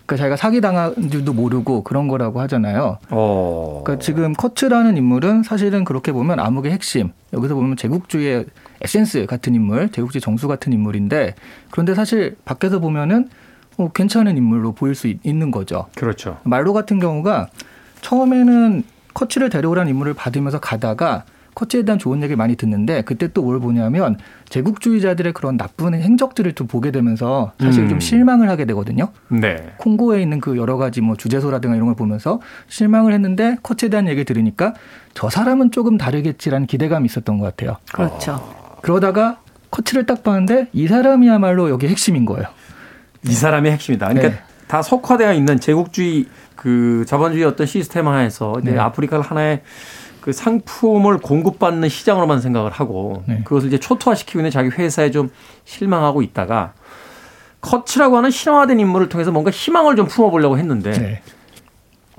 [0.07, 2.99] 그러니까 자기가 사기 당한 줄도 모르고 그런 거라고 하잖아요.
[3.11, 3.83] 어.
[3.85, 8.47] 그러니까 지금 커츠라는 인물은 사실은 그렇게 보면 암흑의 핵심 여기서 보면 제국주의의
[8.83, 11.35] 에센스 같은 인물, 제국주의 정수 같은 인물인데
[11.71, 13.29] 그런데 사실 밖에서 보면은
[13.79, 15.87] 어, 괜찮은 인물로 보일 수 있 는 거죠.
[15.97, 16.39] 그렇죠.
[16.45, 17.49] 말로 같은 경우가
[18.03, 18.83] 처음에는
[19.15, 24.17] 커치를 데려오라는 인물을 받으면서 가다가 커치에 대한 좋은 얘기를 많이 듣는데 그때 또 뭘 보냐면
[24.49, 27.89] 제국주의자들의 그런 나쁜 행적들을 좀 보게 되면서 사실 음.
[27.89, 29.09] 좀 실망을 하게 되거든요.
[29.29, 29.57] 네.
[29.79, 34.25] 콩고에 있는 그 여러 가지 뭐 주제소라든가 이런 걸 보면서 실망을 했는데 커치에 대한 얘기를
[34.25, 34.75] 들으니까
[35.15, 37.77] 저 사람은 조금 다르겠지라는 기대감이 있었던 것 같아요.
[37.93, 38.41] 그렇죠.
[38.83, 42.47] 그러다가 커치를 딱 봤는데 이 사람이야말로 여기 핵심인 거예요.
[43.27, 44.09] 이 사람이 핵심이다.
[44.09, 44.43] 그러니까 네.
[44.69, 48.79] 다 속화되어 있는 제국주의 그 자본주의 어떤 시스템 하에서 이제 네.
[48.79, 49.63] 아프리카를 하나의
[50.23, 53.43] 그 상품을 공급받는 시장으로만 생각을 하고 네.
[53.45, 55.31] 그것을 이제 초토화시키고 있는 자기 회사에 좀
[55.65, 56.73] 실망하고 있다가
[57.61, 61.23] 커치라고 하는 신화화된 인물을 통해서 뭔가 희망을 좀 품어보려고 했는데 네.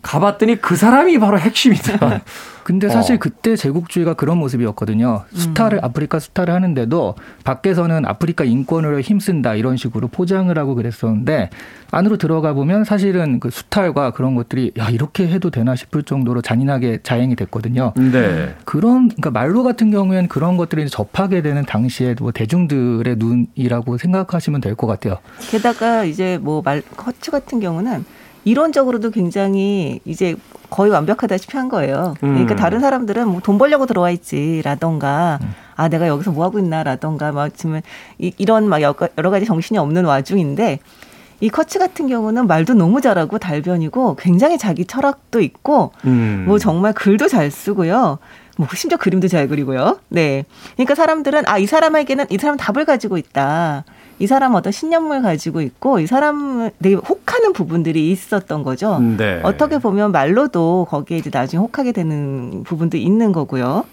[0.04, 2.22] 가봤더니 그 사람이 바로 핵심이다.
[2.64, 3.20] 근데 사실 어.
[3.20, 5.24] 그때 제국주의가 그런 모습이었거든요.
[5.34, 5.84] 수탈을 음.
[5.84, 11.50] 아프리카 수탈을 하는데도 밖에서는 아프리카 인권을 힘쓴다 이런 식으로 포장을 하고 그랬었는데
[11.92, 17.00] 안으로 들어가 보면 사실은 그 수탈과 그런 것들이 야 이렇게 해도 되나 싶을 정도로 잔인하게
[17.04, 17.94] 자행이 됐거든요.
[17.98, 18.56] 네.
[18.64, 24.74] 그런 그러니까 말로 같은 경우에는 그런 것들이 접하게 되는 당시에 뭐 대중들의 눈이라고 생각하시면 될
[24.76, 25.18] 것 같아요.
[25.52, 28.06] 게다가 이제 뭐 말 커츠 같은 경우는
[28.46, 30.36] 이론적으로도 굉장히 이제
[30.70, 32.16] 거의 완벽하다시피 한 거예요.
[32.20, 32.58] 그러니까 음.
[32.58, 35.54] 다른 사람들은 뭐 돈 벌려고 들어와 있지라던가 음.
[35.76, 37.82] 아 내가 여기서 뭐 하고 있나라던가 막 지금
[38.18, 40.80] 이런 막 여러 가지 정신이 없는 와중인데
[41.40, 46.46] 이 커츠 같은 경우는 말도 너무 잘하고 달변이고 굉장히 자기 철학도 있고 음.
[46.48, 48.20] 뭐 정말 글도 잘 쓰고요.
[48.58, 50.00] 뭐 심지어 그림도 잘 그리고요.
[50.10, 50.46] 네.
[50.76, 53.84] 그러니까 사람들은 아 이 사람에게는 이 사람 답을 가지고 있다.
[54.24, 58.98] 이 사람 어떤 신념을 가지고 있고 이 사람 되게 혹하는 부분들이 있었던 거죠.
[59.02, 59.42] 네.
[59.44, 63.84] 어떻게 보면 말로도 거기에 이제 나중에 혹하게 되는 부분도 있는 거고요.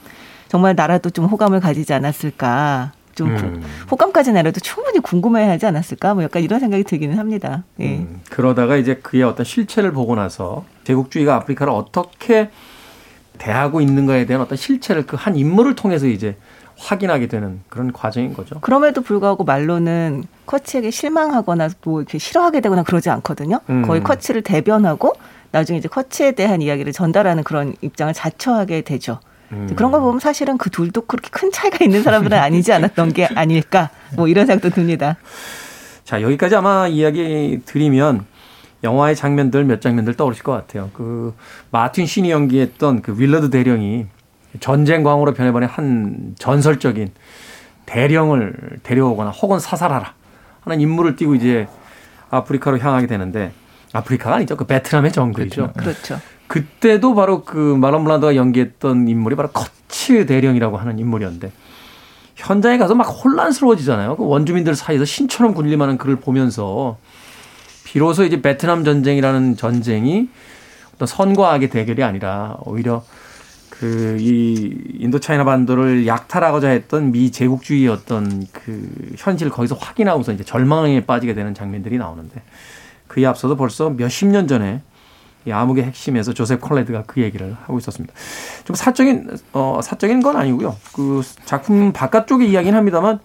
[0.46, 2.92] 정말 나라도 좀 호감을 가지지 않았을까.
[3.16, 3.60] 좀 음.
[3.90, 7.64] 호감까지는 아니라도 충분히 궁금해하지 않았을까 뭐 약간 이런 생각이 들기는 합니다.
[7.80, 7.96] 예.
[7.98, 12.50] 음, 그러다가 이제 그의 어떤 실체를 보고 나서 제국주의가 아프리카를 어떻게
[13.38, 16.36] 대하고 있는가에 대한 어떤 실체를 그 한 인물을 통해서 이제
[16.80, 18.58] 확인하게 되는 그런 과정인 거죠.
[18.60, 23.60] 그럼에도 불구하고 말로는 커치에게 실망하거나 뭐 이렇게 싫어하게 되거나 그러지 않거든요.
[23.68, 23.82] 음.
[23.82, 25.12] 거의 커치를 대변하고
[25.52, 29.20] 나중에 이제 커치에 대한 이야기를 전달하는 그런 입장을 자처하게 되죠.
[29.52, 29.68] 음.
[29.76, 33.90] 그런 걸 보면 사실은 그 둘도 그렇게 큰 차이가 있는 사람들은 아니지 않았던 게 아닐까
[34.16, 35.16] 뭐 이런 생각도 듭니다.
[36.04, 38.24] 자 여기까지 아마 이야기 드리면
[38.82, 40.88] 영화의 장면들 몇 장면들 떠오르실 것 같아요.
[40.94, 41.34] 그
[41.70, 44.06] 마틴 신이 연기했던 그 윌러드 대령이
[44.58, 47.10] 전쟁광으로 변해버린 한 전설적인
[47.86, 50.14] 대령을 데려오거나 혹은 사살하라
[50.62, 51.68] 하는 임무를 띠고 이제
[52.30, 53.52] 아프리카로 향하게 되는데
[53.92, 54.56] 아프리카가 아니죠.
[54.56, 55.72] 그 베트남의 정글이죠.
[55.76, 56.20] 그렇죠.
[56.46, 61.52] 그때도 바로 그 마론 블란드가 연기했던 인물이 바로 커츠 대령이라고 하는 인물이었는데
[62.36, 64.16] 현장에 가서 막 혼란스러워지잖아요.
[64.16, 66.98] 그 원주민들 사이에서 신처럼 군림하는 그를 보면서
[67.84, 70.28] 비로소 이제 베트남 전쟁이라는 전쟁이
[70.94, 73.02] 어떤 선과 악의 대결이 아니라 오히려
[73.80, 81.06] 그 이 인도차이나 반도를 약탈하고자 했던 미 제국주의의 어떤 그 현실을 거기서 확인하고서 이제 절망에
[81.06, 82.42] 빠지게 되는 장면들이 나오는데
[83.08, 84.82] 그에 앞서도 벌써 몇십 년 전에
[85.46, 88.12] 이 암흑의 핵심에서 조셉 콜레드가 그 얘기를 하고 있었습니다.
[88.64, 90.76] 좀 사적인 어 사적인 건 아니고요.
[90.92, 93.20] 그 작품 바깥쪽의 이야기는 합니다만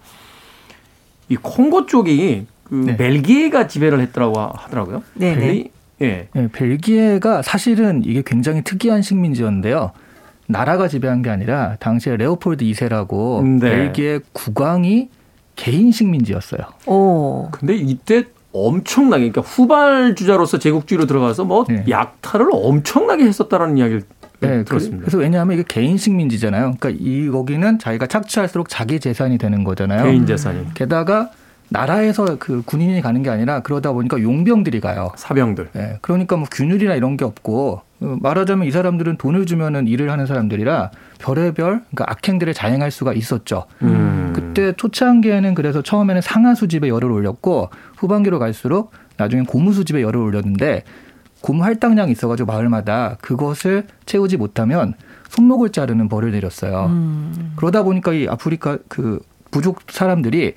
[1.28, 2.96] 이 콩고 쪽이 그 네.
[2.96, 5.02] 벨기에가 지배를 했더라고 하더라고요.
[5.12, 6.28] 네, 벨리, 예.
[6.34, 9.92] 예, 벨기에가 사실은 이게 굉장히 특이한 식민지였는데요.
[10.48, 13.70] 나라가 지배한 게 아니라 당시에 레오폴드 2세라고 네.
[13.70, 15.08] 벨기에 국왕이
[15.56, 16.60] 개인 식민지였어요.
[16.86, 17.48] 오.
[17.50, 21.84] 근데 이때 엄청나게 그러니까 후발주자로서 제국주의로 들어가서 뭐 네.
[21.88, 24.02] 약탈을 엄청나게 했었다라는 이야기를
[24.40, 25.00] 네, 들었습니다.
[25.00, 26.74] 그래서 왜냐하면 이게 개인 식민지잖아요.
[26.78, 30.04] 그러니까 이 거기는 자기가 착취할수록 자기 재산이 되는 거잖아요.
[30.04, 31.30] 개인 재산이 게다가
[31.68, 35.12] 나라에서 그 군인이 가는 게 아니라 그러다 보니까 용병들이 가요.
[35.16, 35.70] 사병들.
[35.76, 40.26] 예, 그러니까 뭐 균율이나 이런 게 없고 어, 말하자면 이 사람들은 돈을 주면은 일을 하는
[40.26, 43.64] 사람들이라 별의별 그러니까 악행들을 자행할 수가 있었죠.
[43.82, 44.32] 음.
[44.34, 50.84] 그때 초창기에는 그래서 처음에는 상하 수집에 열을 올렸고 후반기로 갈수록 나중에 고무 수집에 열을 올렸는데
[51.40, 54.94] 고무 할당량이 있어가지고 마을마다 그것을 채우지 못하면
[55.28, 56.86] 손목을 자르는 벌을 내렸어요.
[56.86, 57.52] 음.
[57.56, 60.54] 그러다 보니까 이 아프리카 그 부족 사람들이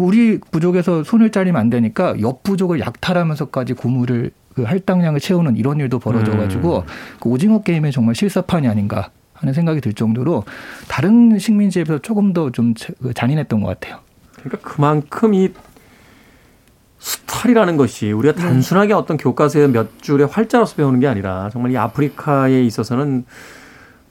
[0.00, 5.98] 우리 부족에서 손을 자르면 안 되니까 옆 부족을 약탈하면서까지 고무를 그 할당량을 채우는 이런 일도
[6.00, 6.84] 벌어져가지고
[7.20, 10.44] 그 오징어 게임의 정말 실사판이 아닌가 하는 생각이 들 정도로
[10.88, 12.74] 다른 식민지에 비해서 조금 더 좀
[13.14, 14.00] 잔인했던 것 같아요.
[14.36, 15.50] 그러니까 그만큼 이
[16.98, 18.42] 수탈이라는 것이 우리가 네.
[18.42, 23.24] 단순하게 어떤 교과서의 몇 줄의 활자로서 배우는 게 아니라 정말 이 아프리카에 있어서는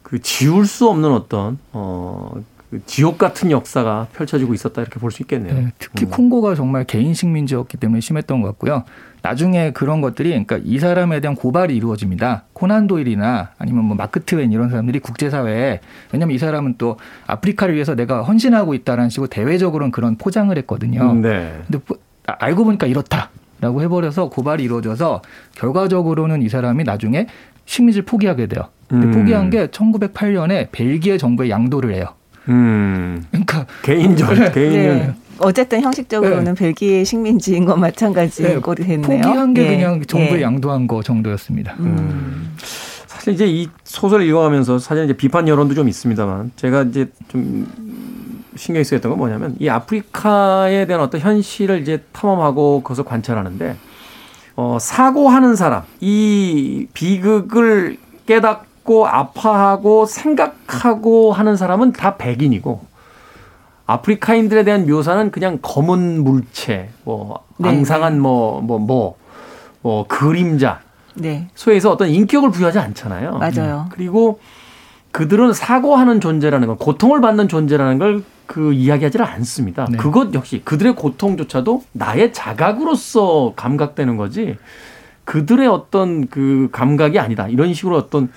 [0.02, 5.24] 그 지울 수 없는 어떤 어, 그 지옥 같은 역사가 펼쳐지고 있었다 이렇게 볼 수
[5.24, 5.54] 있겠네요.
[5.56, 6.10] 네, 특히 음.
[6.12, 8.84] 콩고가 정말 개인 식민지였기 때문에 심했던 것 같고요.
[9.24, 12.44] 나중에 그런 것들이 그러니까 이 사람에 대한 고발이 이루어집니다.
[12.54, 15.80] 코난 도일이나 아니면 뭐 마크 트웨인 이런 사람들이 국제사회에
[16.14, 21.12] 왜냐하면 이 사람은 또 아프리카를 위해서 내가 헌신하고 있다라는 식으로 대외적으로는 그런 포장을 했거든요.
[21.12, 21.60] 음, 네.
[21.66, 25.22] 근데 뭐- 아, 알고 보니까 이렇다 라고 해버려서 고발이 이루어져서
[25.56, 27.26] 결과적으로는 이 사람이 나중에
[27.66, 28.66] 식민지를 포기하게 돼요.
[28.88, 29.12] 근데 음.
[29.12, 32.14] 포기한 게 1908년에 벨기에 정부에 양도를 해요.
[32.50, 33.24] 음.
[33.30, 35.14] 그러니까 개인전, 개인은 네.
[35.40, 39.02] 어쨌든 형식적으로는 벨기에 식민지인 것 마찬가지인 네, 됐네요.
[39.02, 39.76] 포기한 게 예.
[39.78, 40.42] 그냥 정부에 예.
[40.42, 41.76] 양도한 거 정도였습니다.
[41.80, 42.56] 음.
[43.08, 47.68] 사실 이제 이 소설을 읽어가면서 사실 이제 비판 여론도 좀 있습니다만 제가 이제 좀
[48.56, 53.78] 신경이 쓰였던 건 뭐냐면 이 아프리카에 대한 어떤 현실을 이제 탐험하고 그것을 관찰하는데
[54.56, 62.84] 어, 사고하는 사람, 이 비극을 깨닫 고 아파하고 생각하고 하는 사람은 다 백인이고
[63.86, 70.80] 아프리카인들에 대한 묘사는 그냥 검은 물체, 뭐 네, 앙상한 뭐뭐뭐뭐 그림자
[71.14, 71.50] 네.
[71.54, 73.38] 소에서 어떤 인격을 부여하지 않잖아요.
[73.38, 73.90] 맞아요.
[73.92, 74.40] 그리고
[75.12, 79.86] 그들은 사고하는 존재라는 건 고통을 받는 존재라는 걸 그 이야기하지를 않습니다.
[79.92, 79.98] 네.
[79.98, 84.58] 그것 역시 그들의 고통조차도 나의 자각으로서 감각되는 거지
[85.24, 87.48] 그들의 어떤 그 감각이 아니다.
[87.48, 88.32] 이런 식으로 어떤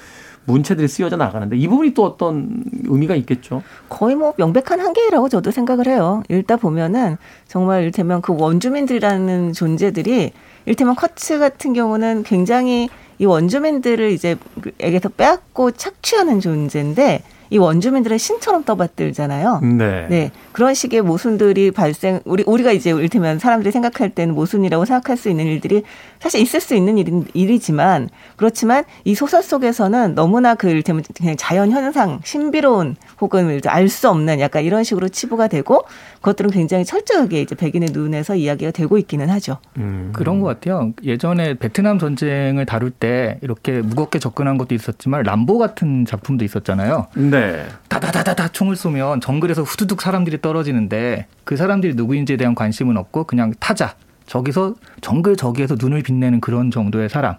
[0.45, 3.63] 문체들이 쓰여져 나가는데 이 부분이 또 어떤 의미가 있겠죠.
[3.89, 6.23] 거의 뭐 명백한 한계라고 저도 생각을 해요.
[6.29, 10.33] 읽다 보면은 정말 일테면 그 원주민들이라는 존재들이
[10.67, 14.37] 일테면 커츠 같은 경우는 굉장히 이 원주민들을 이제
[14.81, 19.61] 에게서 빼앗고 착취하는 존재인데 이 원주민들은 신처럼 떠받들잖아요.
[19.61, 20.07] 네.
[20.09, 20.31] 네.
[20.53, 25.45] 그런 식의 모순들이 발생, 우리, 우리가 이제 이를테면 사람들이 생각할 때는 모순이라고 생각할 수 있는
[25.45, 25.83] 일들이
[26.19, 31.71] 사실 있을 수 있는 일인, 일이지만 그렇지만 이 소설 속에서는 너무나 그 이를테면 그냥 자연
[31.71, 35.85] 현상, 신비로운 혹은 알 수 없는 약간 이런 식으로 치부가 되고
[36.23, 39.59] 그것들은 굉장히 철저하게 이제 백인의 눈에서 이야기가 되고 있기는 하죠.
[39.77, 40.11] 음.
[40.15, 40.93] 그런 것 같아요.
[41.05, 47.09] 예전에 베트남 전쟁을 다룰 때 이렇게 무겁게 접근한 것도 있었지만 람보 같은 작품도 있었잖아요.
[47.17, 47.42] 네.
[47.89, 53.95] 다다다다다 총을 쏘면 정글에서 후두둑 사람들이 떨어지는데 그 사람들이 누구인지에 대한 관심은 없고 그냥 타자.
[54.27, 57.37] 저기서 정글 저기에서 눈을 빛내는 그런 정도의 사람.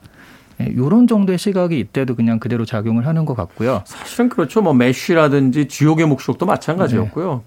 [0.60, 3.82] 이런 정도의 시각이 이때도 그냥 그대로 작용을 하는 것 같고요.
[3.86, 4.62] 사실은 그렇죠.
[4.62, 7.44] 뭐 메쉬라든지 지옥의 목록도 마찬가지였고요.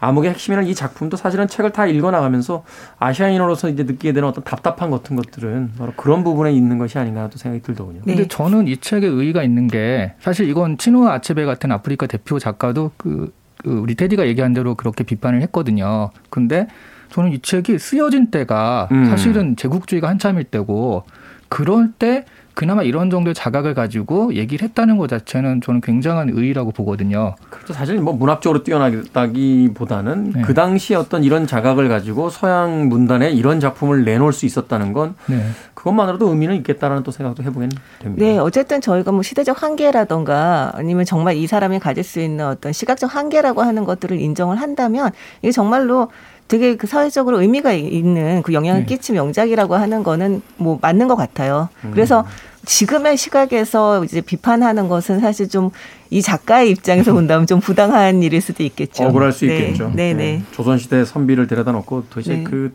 [0.00, 2.64] 암흑의 핵심이라는 이 작품도 사실은 책을 다 읽어 나가면서
[2.98, 7.38] 아시아인으로서 이제 느끼게 되는 어떤 답답한 같은 것들은 바로 그런 부분에 있는 것이 아닌가 또
[7.38, 8.00] 생각이 들더군요.
[8.04, 8.14] 네.
[8.14, 12.92] 근데 저는 이 책에 의의가 있는 게 사실 이건 치누아 아체베 같은 아프리카 대표 작가도
[12.96, 16.10] 그, 그 우리 테디가 얘기한 대로 그렇게 비판을 했거든요.
[16.30, 16.66] 근데
[17.10, 19.06] 저는 이 책이 쓰여진 때가 음.
[19.06, 21.04] 사실은 제국주의가 한참일 때고
[21.48, 22.24] 그럴 때
[22.54, 27.34] 그나마 이런 정도의 자각을 가지고 얘기를 했다는 것 자체는 저는 굉장한 의의라고 보거든요.
[27.50, 27.72] 그렇죠.
[27.72, 30.42] 사실 뭐 문학적으로 뛰어나다기보다는 네.
[30.42, 35.44] 그 당시에 어떤 이런 자각을 가지고 서양 문단에 이런 작품을 내놓을 수 있었다는 건 네.
[35.74, 38.24] 그것만으로도 의미는 있겠다라는 또 생각도 해보긴 됩니다.
[38.24, 43.14] 네, 어쨌든 저희가 뭐 시대적 한계라던가 아니면 정말 이 사람이 가질 수 있는 어떤 시각적
[43.14, 45.10] 한계라고 하는 것들을 인정을 한다면
[45.42, 46.08] 이게 정말로
[46.48, 48.86] 되게 그 사회적으로 의미가 있는 그 영향을 네.
[48.86, 51.68] 끼친 명작이라고 하는 거는 뭐 맞는 것 같아요.
[51.92, 52.26] 그래서
[52.66, 55.70] 지금의 시각에서 이제 비판하는 것은 사실 좀
[56.14, 59.04] 이 작가의 입장에서 본다면 좀 부당한 일일 수도 있겠죠.
[59.04, 59.90] 억울할 수 네, 있겠죠.
[59.94, 60.42] 네, 네.
[60.52, 62.44] 조선시대 선비를 데려다 놓고 도대체 네.
[62.44, 62.72] 그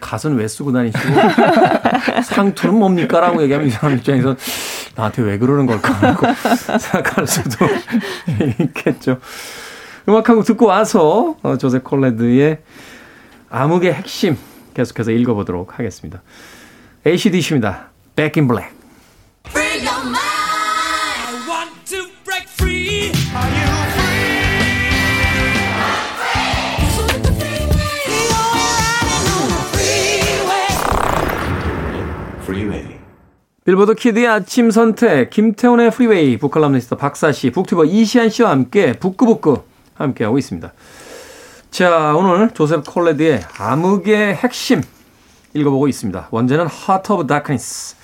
[0.00, 0.98] 갓은 왜 쓰고 다니시고
[2.26, 3.20] 상투는 뭡니까?
[3.20, 4.34] 라고 얘기하면 이 사람 입장에서
[4.96, 5.92] 나한테 왜 그러는 걸까?
[5.92, 6.26] 하고
[6.76, 7.66] 생각할 수도
[8.58, 9.18] 있겠죠.
[10.08, 12.58] 음악 한곡 듣고 와서 어, 조셉 콜레드의
[13.54, 14.38] 암흑의 핵심
[14.72, 16.22] 계속해서 읽어보도록 하겠습니다.
[17.06, 17.90] ACDC입니다.
[18.16, 18.82] Back in Black.
[33.64, 39.62] Billboard Kid의 아침 선택, 김태훈의 Freeway, 북칼럼니스트 박사씨, 북튜버 이시안 씨와 함께 북구북구
[39.94, 40.72] 함께하고 있습니다.
[41.72, 44.82] 자, 오늘 조셉 콘래드의 암흑의 핵심
[45.54, 46.28] 읽어보고 있습니다.
[46.30, 47.96] 원제는 Heart of Darkness.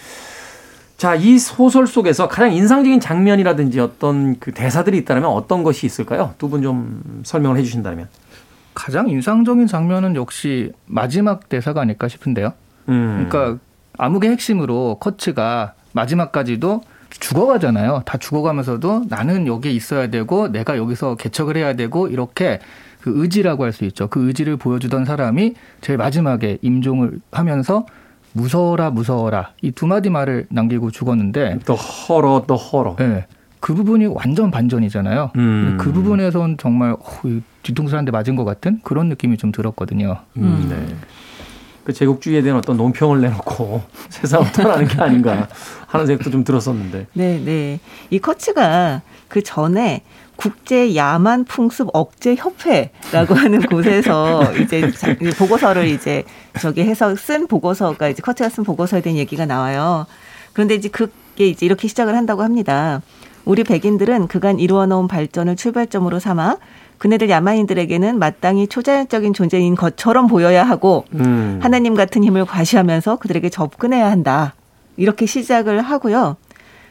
[0.97, 6.35] 자, 이 소설 속에서 가장 인상적인 장면이라든지 어떤 그 대사들이 있다면 어떤 것이 있을까요?
[6.39, 8.09] 두 분 좀 설명을 해 주신다면.
[8.75, 12.55] 가장 인상적인 장면은 역시 마지막 대사가 아닐까 싶은데요.
[12.89, 13.27] 음.
[13.29, 13.63] 그러니까
[13.99, 18.03] 암흑의 핵심으로 커츠가 마지막까지도 죽어가잖아요.
[18.07, 22.61] 다 죽어가면서도 나는 여기에 있어야 되고 내가 여기서 개척을 해야 되고 이렇게
[23.01, 24.09] 그 의지라고 할 수 있죠.
[24.09, 27.87] 그 의지를 보여주던 사람이 제일 마지막에 임종을 하면서
[28.33, 32.97] 무서워라 무서워라 이 두 마디 말을 남기고 죽었는데 또 허러 또 허러.
[32.97, 33.27] 네.
[33.61, 35.33] 그 부분이 완전 반전이잖아요.
[35.37, 35.77] 음.
[35.81, 36.99] 그 부분에선 정말 어,
[37.65, 40.19] 뒤통수 한 대 맞은 것 같은 그런 느낌이 좀 들었거든요.
[40.37, 40.97] 음, 네.
[41.83, 45.49] 그 제국주의에 대한 어떤 논평을 내놓고 세상을 떠나는 게 아닌가
[45.87, 47.07] 하는 생각도 좀 들었었는데.
[47.15, 47.81] 네, 네.
[48.11, 50.03] 이 커츠가 그 전에
[50.39, 54.89] 국제 야만 풍습 억제 협회라고 하는 곳에서 이제
[55.37, 56.23] 보고서를 이제
[56.61, 60.07] 저기 해서 쓴 보고서가 이제 커츠가 쓴 보고서에 대한 얘기가 나와요.
[60.53, 63.03] 그런데 이제 그게 이제 이렇게 시작을 한다고 합니다.
[63.45, 66.59] 우리 백인들은 그간 이루어 놓은 발전을 출발점으로 삼아
[66.99, 71.59] 그네들 야만인들에게는 마땅히 초자연적인 존재인 것처럼 보여야 하고 음.
[71.61, 74.55] 하나님 같은 힘을 과시하면서 그들에게 접근해야 한다.
[74.97, 76.37] 이렇게 시작을 하고요.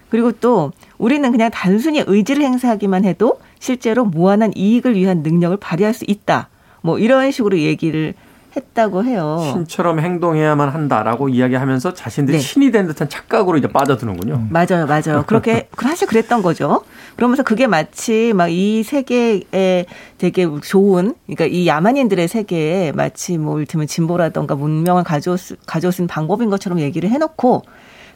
[0.09, 6.05] 그리고 또 우리는 그냥 단순히 의지를 행사하기만 해도 실제로 무한한 이익을 위한 능력을 발휘할 수
[6.07, 6.49] 있다.
[6.81, 8.13] 뭐 이런 식으로 얘기를
[8.55, 9.37] 했다고 해요.
[9.53, 12.41] 신처럼 행동해야만 한다라고 이야기하면서 자신들이 네.
[12.43, 14.47] 신이 된 듯한 착각으로 이제 빠져드는군요.
[14.49, 15.23] 맞아요, 맞아요.
[15.27, 16.81] 그렇게 사실 그랬던 거죠.
[17.15, 19.85] 그러면서 그게 마치 막 이 세계에
[20.17, 26.01] 되게 좋은, 그러니까 이 야만인들의 세계에 마치 뭐 이를테면 진보라던가 문명을 가져올 수, 가져올 수
[26.01, 27.63] 있는 방법인 것처럼 얘기를 해놓고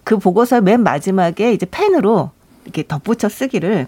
[0.04, 2.32] 그 보고서 맨 마지막에 이제 펜으로
[2.64, 3.88] 이렇게 덧붙여 쓰기를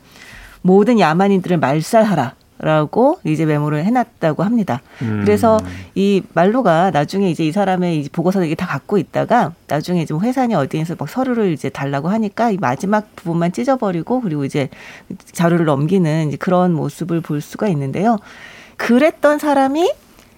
[0.62, 2.36] 모든 야만인들을 말살하라.
[2.60, 4.82] 라고 이제 메모를 해놨다고 합니다.
[4.98, 5.60] 그래서
[5.96, 10.56] 이 말로가 나중에 이제 이 사람의 이 보고서를 이게 다 갖고 있다가 나중에 좀 회사니
[10.56, 14.70] 어디에서 막 서류를 이제 달라고 하니까 이 마지막 부분만 찢어버리고 그리고 이제
[15.34, 18.18] 자료를 넘기는 이제 그런 모습을 볼 수가 있는데요.
[18.78, 19.92] 그랬던 사람이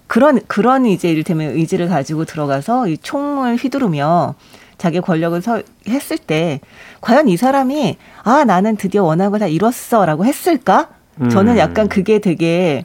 [0.08, 4.34] 그런 그런 이제 이를테면 의지를 가지고 들어가서 이 총을 휘두르며
[4.78, 6.59] 자기 권력을 서, 했을 때
[7.01, 10.89] 과연 이 사람이 아 나는 드디어 원하는 걸 다 이뤘어라고 했을까?
[11.32, 11.57] 저는 음.
[11.57, 12.84] 약간 그게 되게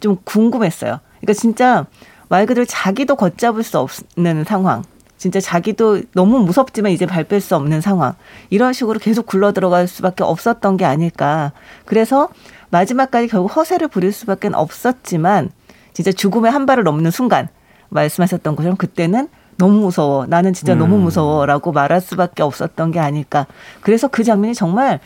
[0.00, 1.00] 좀 궁금했어요.
[1.20, 1.86] 그러니까 진짜
[2.28, 4.82] 말 그대로 자기도 걷잡을 수 없는 상황.
[5.18, 8.14] 진짜 자기도 너무 무섭지만 이제 발 뺄 수 없는 상황.
[8.48, 11.52] 이런 식으로 계속 굴러 들어갈 수밖에 없었던 게 아닐까.
[11.84, 12.28] 그래서
[12.70, 15.50] 마지막까지 결국 허세를 부릴 수밖에 없었지만
[15.92, 17.48] 진짜 죽음의 한 발을 넘는 순간
[17.90, 19.28] 말씀하셨던 것처럼 그때는
[19.60, 20.24] 너무 무서워.
[20.26, 21.02] 나는 진짜 너무 음.
[21.02, 23.46] 무서워라고 말할 수밖에 없었던 게 아닐까.
[23.82, 25.00] 그래서 그 장면이 정말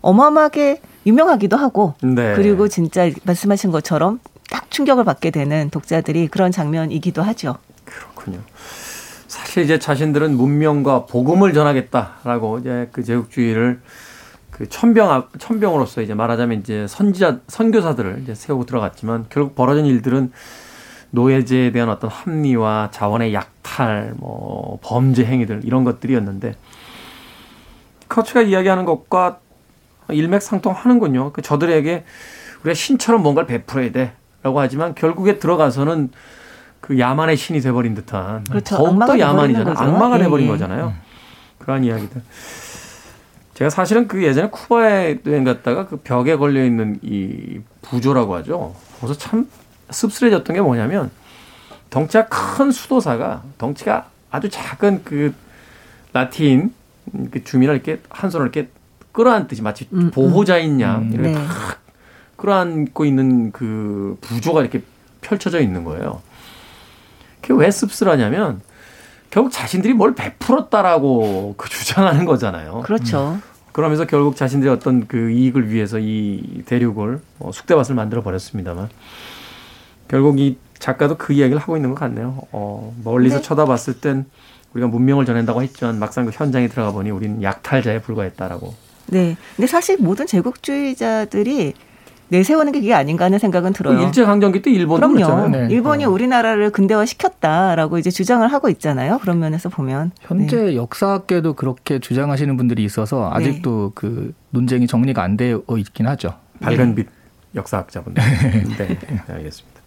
[0.00, 2.34] 어마어마하게 유명하기도 하고 네.
[2.34, 4.18] 그리고 진짜 말씀하신 것처럼
[4.50, 7.56] 딱 충격을 받게 되는 독자들이 그런 장면이기도 하죠.
[7.84, 8.38] 그렇군요.
[9.28, 13.80] 사실 이제 자신들은 문명과 복음을 전하겠다라고 이제 그 제국주의를
[14.50, 20.32] 그 천병 앞- 천병으로서 이제 말하자면 이제 선지자 선교사들을 이제 세우고 들어갔지만 결국 벌어진 일들은
[21.10, 26.54] 노예제에 대한 어떤 합리화, 자원의 약탈, 뭐 범죄 행위들 이런 것들이었는데
[28.08, 29.38] 커츠가 이야기하는 것과
[30.08, 31.32] 일맥상통하는군요.
[31.32, 32.04] 그 저들에게
[32.62, 36.10] 우리가 신처럼 뭔가를 베풀어야 돼라고 하지만 결국에 들어가서는
[36.80, 38.76] 그 야만의 신이 돼버린 듯한 그렇죠.
[38.76, 39.74] 더욱더 야만이잖아요.
[39.76, 40.50] 악마가 예, 돼버린 예.
[40.50, 40.94] 거잖아요.
[41.58, 42.22] 그러한 이야기들.
[43.54, 48.74] 제가 사실은 그 예전에 쿠바에 여행 갔다가 그 벽에 걸려 있는 이 부조라고 하죠.
[49.00, 49.46] 거기서 참
[49.90, 51.10] 씁쓸해졌던 게 뭐냐면
[51.90, 55.34] 덩치가 큰 수도사가 덩치가 아주 작은 그
[56.12, 56.72] 라틴
[57.30, 58.70] 그 주민을 이렇게 한 손을 이렇게
[59.12, 60.10] 끌어안듯이 마치 음, 음.
[60.10, 61.34] 보호자인 양 이렇게 네.
[61.34, 61.80] 탁
[62.36, 64.82] 끌어안고 있는 그 부조가 이렇게
[65.20, 66.22] 펼쳐져 있는 거예요.
[67.40, 68.60] 그게 왜 씁쓸하냐면
[69.30, 72.82] 결국 자신들이 뭘 베풀었다라고 그 주장하는 거잖아요.
[72.84, 73.38] 그렇죠.
[73.72, 78.88] 그러면서 결국 자신들의 어떤 그 이익을 위해서 이 대륙을 어, 숙대밭을 만들어 버렸습니다만
[80.10, 82.42] 결국 이 작가도 그 이야기를 하고 있는 것 같네요.
[82.50, 83.42] 어, 멀리서 네.
[83.42, 84.26] 쳐다봤을 땐
[84.74, 88.74] 우리가 문명을 전한다고 했지만 막상 그 현장에 들어가 보니 우리는 약탈자에 불과했다라고.
[89.06, 89.36] 네.
[89.54, 91.74] 근데 사실 모든 제국주의자들이
[92.28, 93.98] 내세우는 게 그게 아닌가 하는 생각은 들어요.
[93.98, 95.14] 그 일제 강점기 때 일본도 그럼요.
[95.14, 95.66] 그랬잖아요.
[95.68, 95.74] 네.
[95.74, 99.18] 일본이 우리나라를 근대화 시켰다라고 이제 주장을 하고 있잖아요.
[99.18, 100.10] 그런 면에서 보면.
[100.20, 100.76] 현재 네.
[100.76, 106.34] 역사학계도 그렇게 주장하시는 분들이 있어서 아직도 그 논쟁이 정리가 안 되어 있긴 하죠.
[106.60, 107.08] 밝은 빛
[107.54, 108.22] 역사학자분들.
[108.78, 108.98] 네,
[109.28, 109.79] 알겠습니다.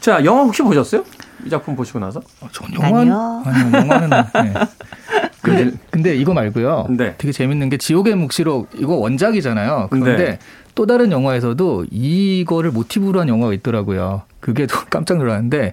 [0.00, 1.04] 자, 영화 혹시 보셨어요?
[1.46, 2.20] 이 작품 보시고 나서?
[2.40, 3.42] 어, 전 영화는 아니요.
[3.44, 4.54] 아니요, 영화는 네.
[5.42, 6.86] 근데 근데 이거 말고요.
[6.90, 7.14] 네.
[7.18, 9.88] 되게 재밌는 게 지옥의 묵시록 이거 원작이잖아요.
[9.90, 10.38] 그런데 네.
[10.74, 14.22] 또 다른 영화에서도 이거를 모티브로 한 영화가 있더라고요.
[14.40, 15.72] 그게 또 깜짝 놀랐는데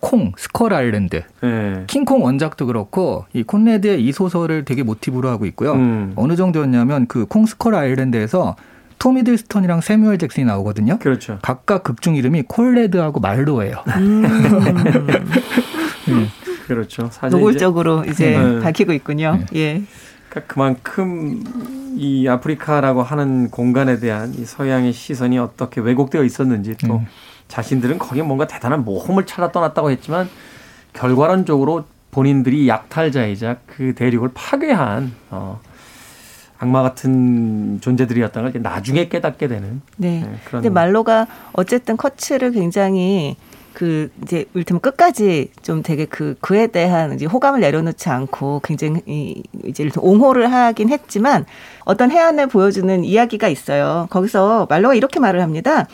[0.00, 1.84] Kong Skull Island 네.
[1.86, 5.72] 킹콩 원작도 그렇고 이 콘래드의 이 소설을 되게 모티브로 하고 있고요.
[5.72, 6.12] 음.
[6.16, 8.56] 어느 정도였냐면 그 Kong Skull Island에서
[8.98, 10.98] 톰 히들스턴이랑 새뮤얼 잭슨이 나오거든요.
[10.98, 11.38] 그렇죠.
[11.42, 13.84] 각각 극중 이름이 콘래드하고 말로예요.
[16.66, 17.08] 그렇죠.
[17.12, 18.60] 사실 이제 노골적으로 이제 네.
[18.60, 19.40] 밝히고 있군요.
[19.54, 19.82] 예.
[20.28, 21.44] 그러니까 그만큼
[21.96, 27.06] 이 아프리카라고 하는 공간에 대한 이 서양의 시선이 어떻게 왜곡되어 있었는지 또 음.
[27.48, 30.28] 자신들은 거기에 뭔가 대단한 모험을 찾아 떠났다고 했지만
[30.92, 35.60] 결과론적으로 본인들이 약탈자이자 그 대륙을 파괴한 어,
[36.58, 40.20] 악마 같은 존재들이었다는 걸 나중에 깨닫게 되는 네.
[40.20, 43.36] 네, 그런 근데 말로가 어쨌든 커츠를 굉장히
[43.74, 49.42] 그 이제 일테면 끝까지 좀 되게 그 그에 대한 이제 호감을 내려놓지 않고 굉장히 이-
[49.66, 51.44] 이제 옹호를 하긴 했지만
[51.84, 54.06] 어떤 해안을 보여주는 이야기가 있어요.
[54.08, 55.86] 거기서 말로가 이렇게 말을 합니다.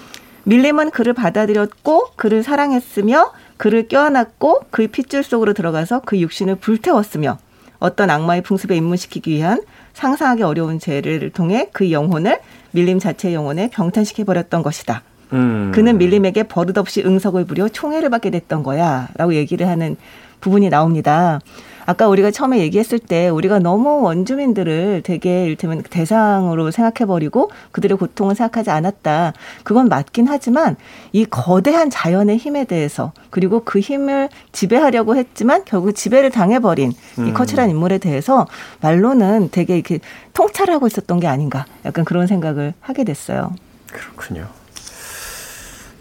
[0.44, 7.38] 밀림은 그를 받아들였고 그를 사랑했으며 그를 껴안았고 그의 핏줄 속으로 들어가서 그 육신을 불태웠으며
[7.80, 9.60] 어떤 악마의 풍습에 입문시키기 위한
[9.94, 12.40] 상상하기 어려운 죄를 통해 그 영혼을
[12.72, 15.02] 밀림 자체의 영혼에 병탄시켜 버렸던 것이다.
[15.32, 15.72] 음.
[15.74, 19.08] 그는 밀림에게 버릇없이 응석을 부려 총애를 받게 됐던 거야.
[19.16, 19.96] 라고 얘기를 하는
[20.40, 21.40] 부분이 나옵니다.
[21.86, 28.70] 아까 우리가 처음에 얘기했을 때 우리가 너무 원주민들을 되게 일테면 대상으로 생각해버리고 그들의 고통을 생각하지
[28.70, 29.32] 않았다.
[29.64, 30.76] 그건 맞긴 하지만
[31.12, 37.70] 이 거대한 자연의 힘에 대해서 그리고 그 힘을 지배하려고 했지만 결국 지배를 당해버린 이 커츠란
[37.70, 38.46] 인물에 대해서
[38.80, 40.00] 말로는 되게 이렇게
[40.32, 41.66] 통찰하고 있었던 게 아닌가.
[41.84, 43.54] 약간 그런 생각을 하게 됐어요.
[43.86, 44.48] 그렇군요.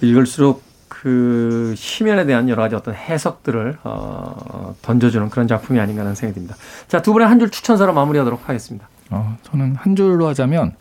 [0.02, 0.71] 읽을수록
[1.02, 6.56] 그 시면에 대한 여러 가지 어떤 해석들을 어, 던져주는 그런 작품이 아닌가 하는 생각이 듭니다.
[6.88, 8.88] 자, 두 분의 한 줄 추천사로 마무리하도록 하겠습니다.
[9.10, 10.76] 어, 저는 한 줄로 하자면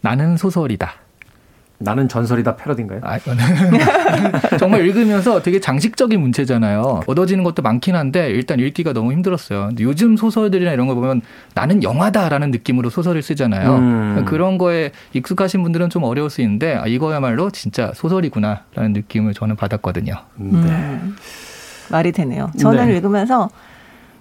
[0.00, 0.90] 나는 소설이다.
[1.82, 3.00] 나는 전설이다 패러디인가요?
[3.02, 3.42] 아, 이거는
[4.60, 7.00] 정말 읽으면서 되게 장식적인 문체잖아요.
[7.06, 9.68] 얻어지는 것도 많긴 한데 일단 읽기가 너무 힘들었어요.
[9.68, 11.22] 근데 요즘 소설들이나 이런 거 보면
[11.54, 13.76] 나는 영화다라는 느낌으로 소설을 쓰잖아요.
[13.76, 14.24] 음.
[14.26, 20.12] 그런 거에 익숙하신 분들은 좀 어려울 수 있는데 아, 이거야말로 진짜 소설이구나라는 느낌을 저는 받았거든요.
[20.36, 20.58] 네.
[20.58, 21.16] 음,
[21.90, 22.50] 말이 되네요.
[22.58, 22.96] 저는 네.
[22.96, 23.48] 읽으면서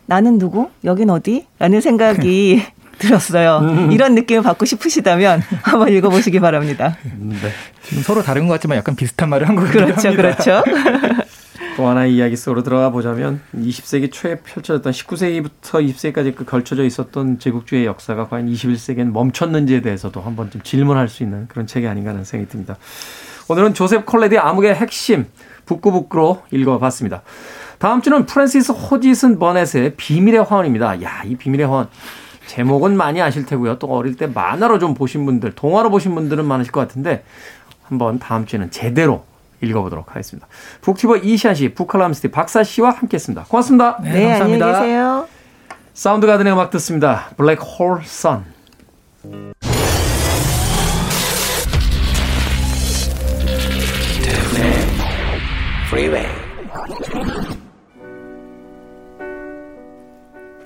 [0.05, 0.69] 나는 누구?
[0.85, 1.45] 여긴 어디?
[1.59, 2.61] 라는 생각이
[2.99, 3.59] 들었어요.
[3.63, 3.91] 음.
[3.91, 6.97] 이런 느낌을 받고 싶으시다면 한번 읽어보시기 바랍니다.
[7.19, 7.35] 네.
[7.83, 10.35] 지금 서로 다른 것 같지만 약간 비슷한 말을 한 것 같기도 그렇죠, 합니다.
[10.35, 10.63] 그렇죠.
[11.77, 15.49] 또 하나의 이야기 속으로 들어가 보자면 20세기 초에 펼쳐졌던 19세기부터
[15.87, 21.47] 20세기까지 그 걸쳐져 있었던 제국주의 역사가 과연 21세기엔 멈췄는지에 대해서도 한번 좀 질문할 수 있는
[21.47, 22.75] 그런 책이 아닌가 하는 생각이 듭니다.
[23.47, 25.25] 오늘은 조셉 콘래드의 암흑의 핵심
[25.65, 27.21] 북구북구로 읽어봤습니다.
[27.77, 31.01] 다음 주는 프랜시스 호지슨 버넷의 비밀의 화원입니다.
[31.01, 31.87] 야, 이 비밀의 화원.
[32.49, 33.77] 제목은 많이 아실 테고요.
[33.77, 37.23] 또 어릴 때 만화로 좀 보신 분들, 동화로 보신 분들은 많으실 것 같은데
[37.83, 39.23] 한번 다음 주에는 제대로
[39.61, 40.47] 읽어보도록 하겠습니다.
[40.81, 43.45] 북튜버 이시안 씨, 북칼럼니스트 박사 씨와 함께했습니다.
[43.47, 43.99] 고맙습니다.
[44.01, 44.81] 네, 네, 안녕히 감사합니다.
[44.81, 45.27] 계세요.
[45.93, 47.29] Soundgarden의 음악 듣습니다.
[47.37, 48.45] Black Hole Sun.
[55.87, 56.38] Freeway.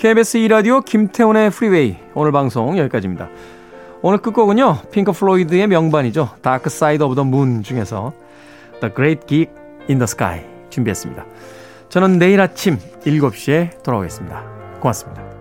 [0.03, 3.29] KBS 2라디오 김태훈의 Freeway 오늘 방송 여기까지입니다.
[4.01, 4.79] 오늘 끝곡은요.
[4.91, 6.31] Pink Floyd의 명반이죠.
[6.41, 8.11] Dark Side of the Moon 중에서
[8.81, 9.53] The Great Gig
[9.89, 11.25] in the Sky 준비했습니다.
[11.87, 14.43] 저는 내일 아침 7시에 돌아오겠습니다.
[14.81, 15.32] 고맙습니다.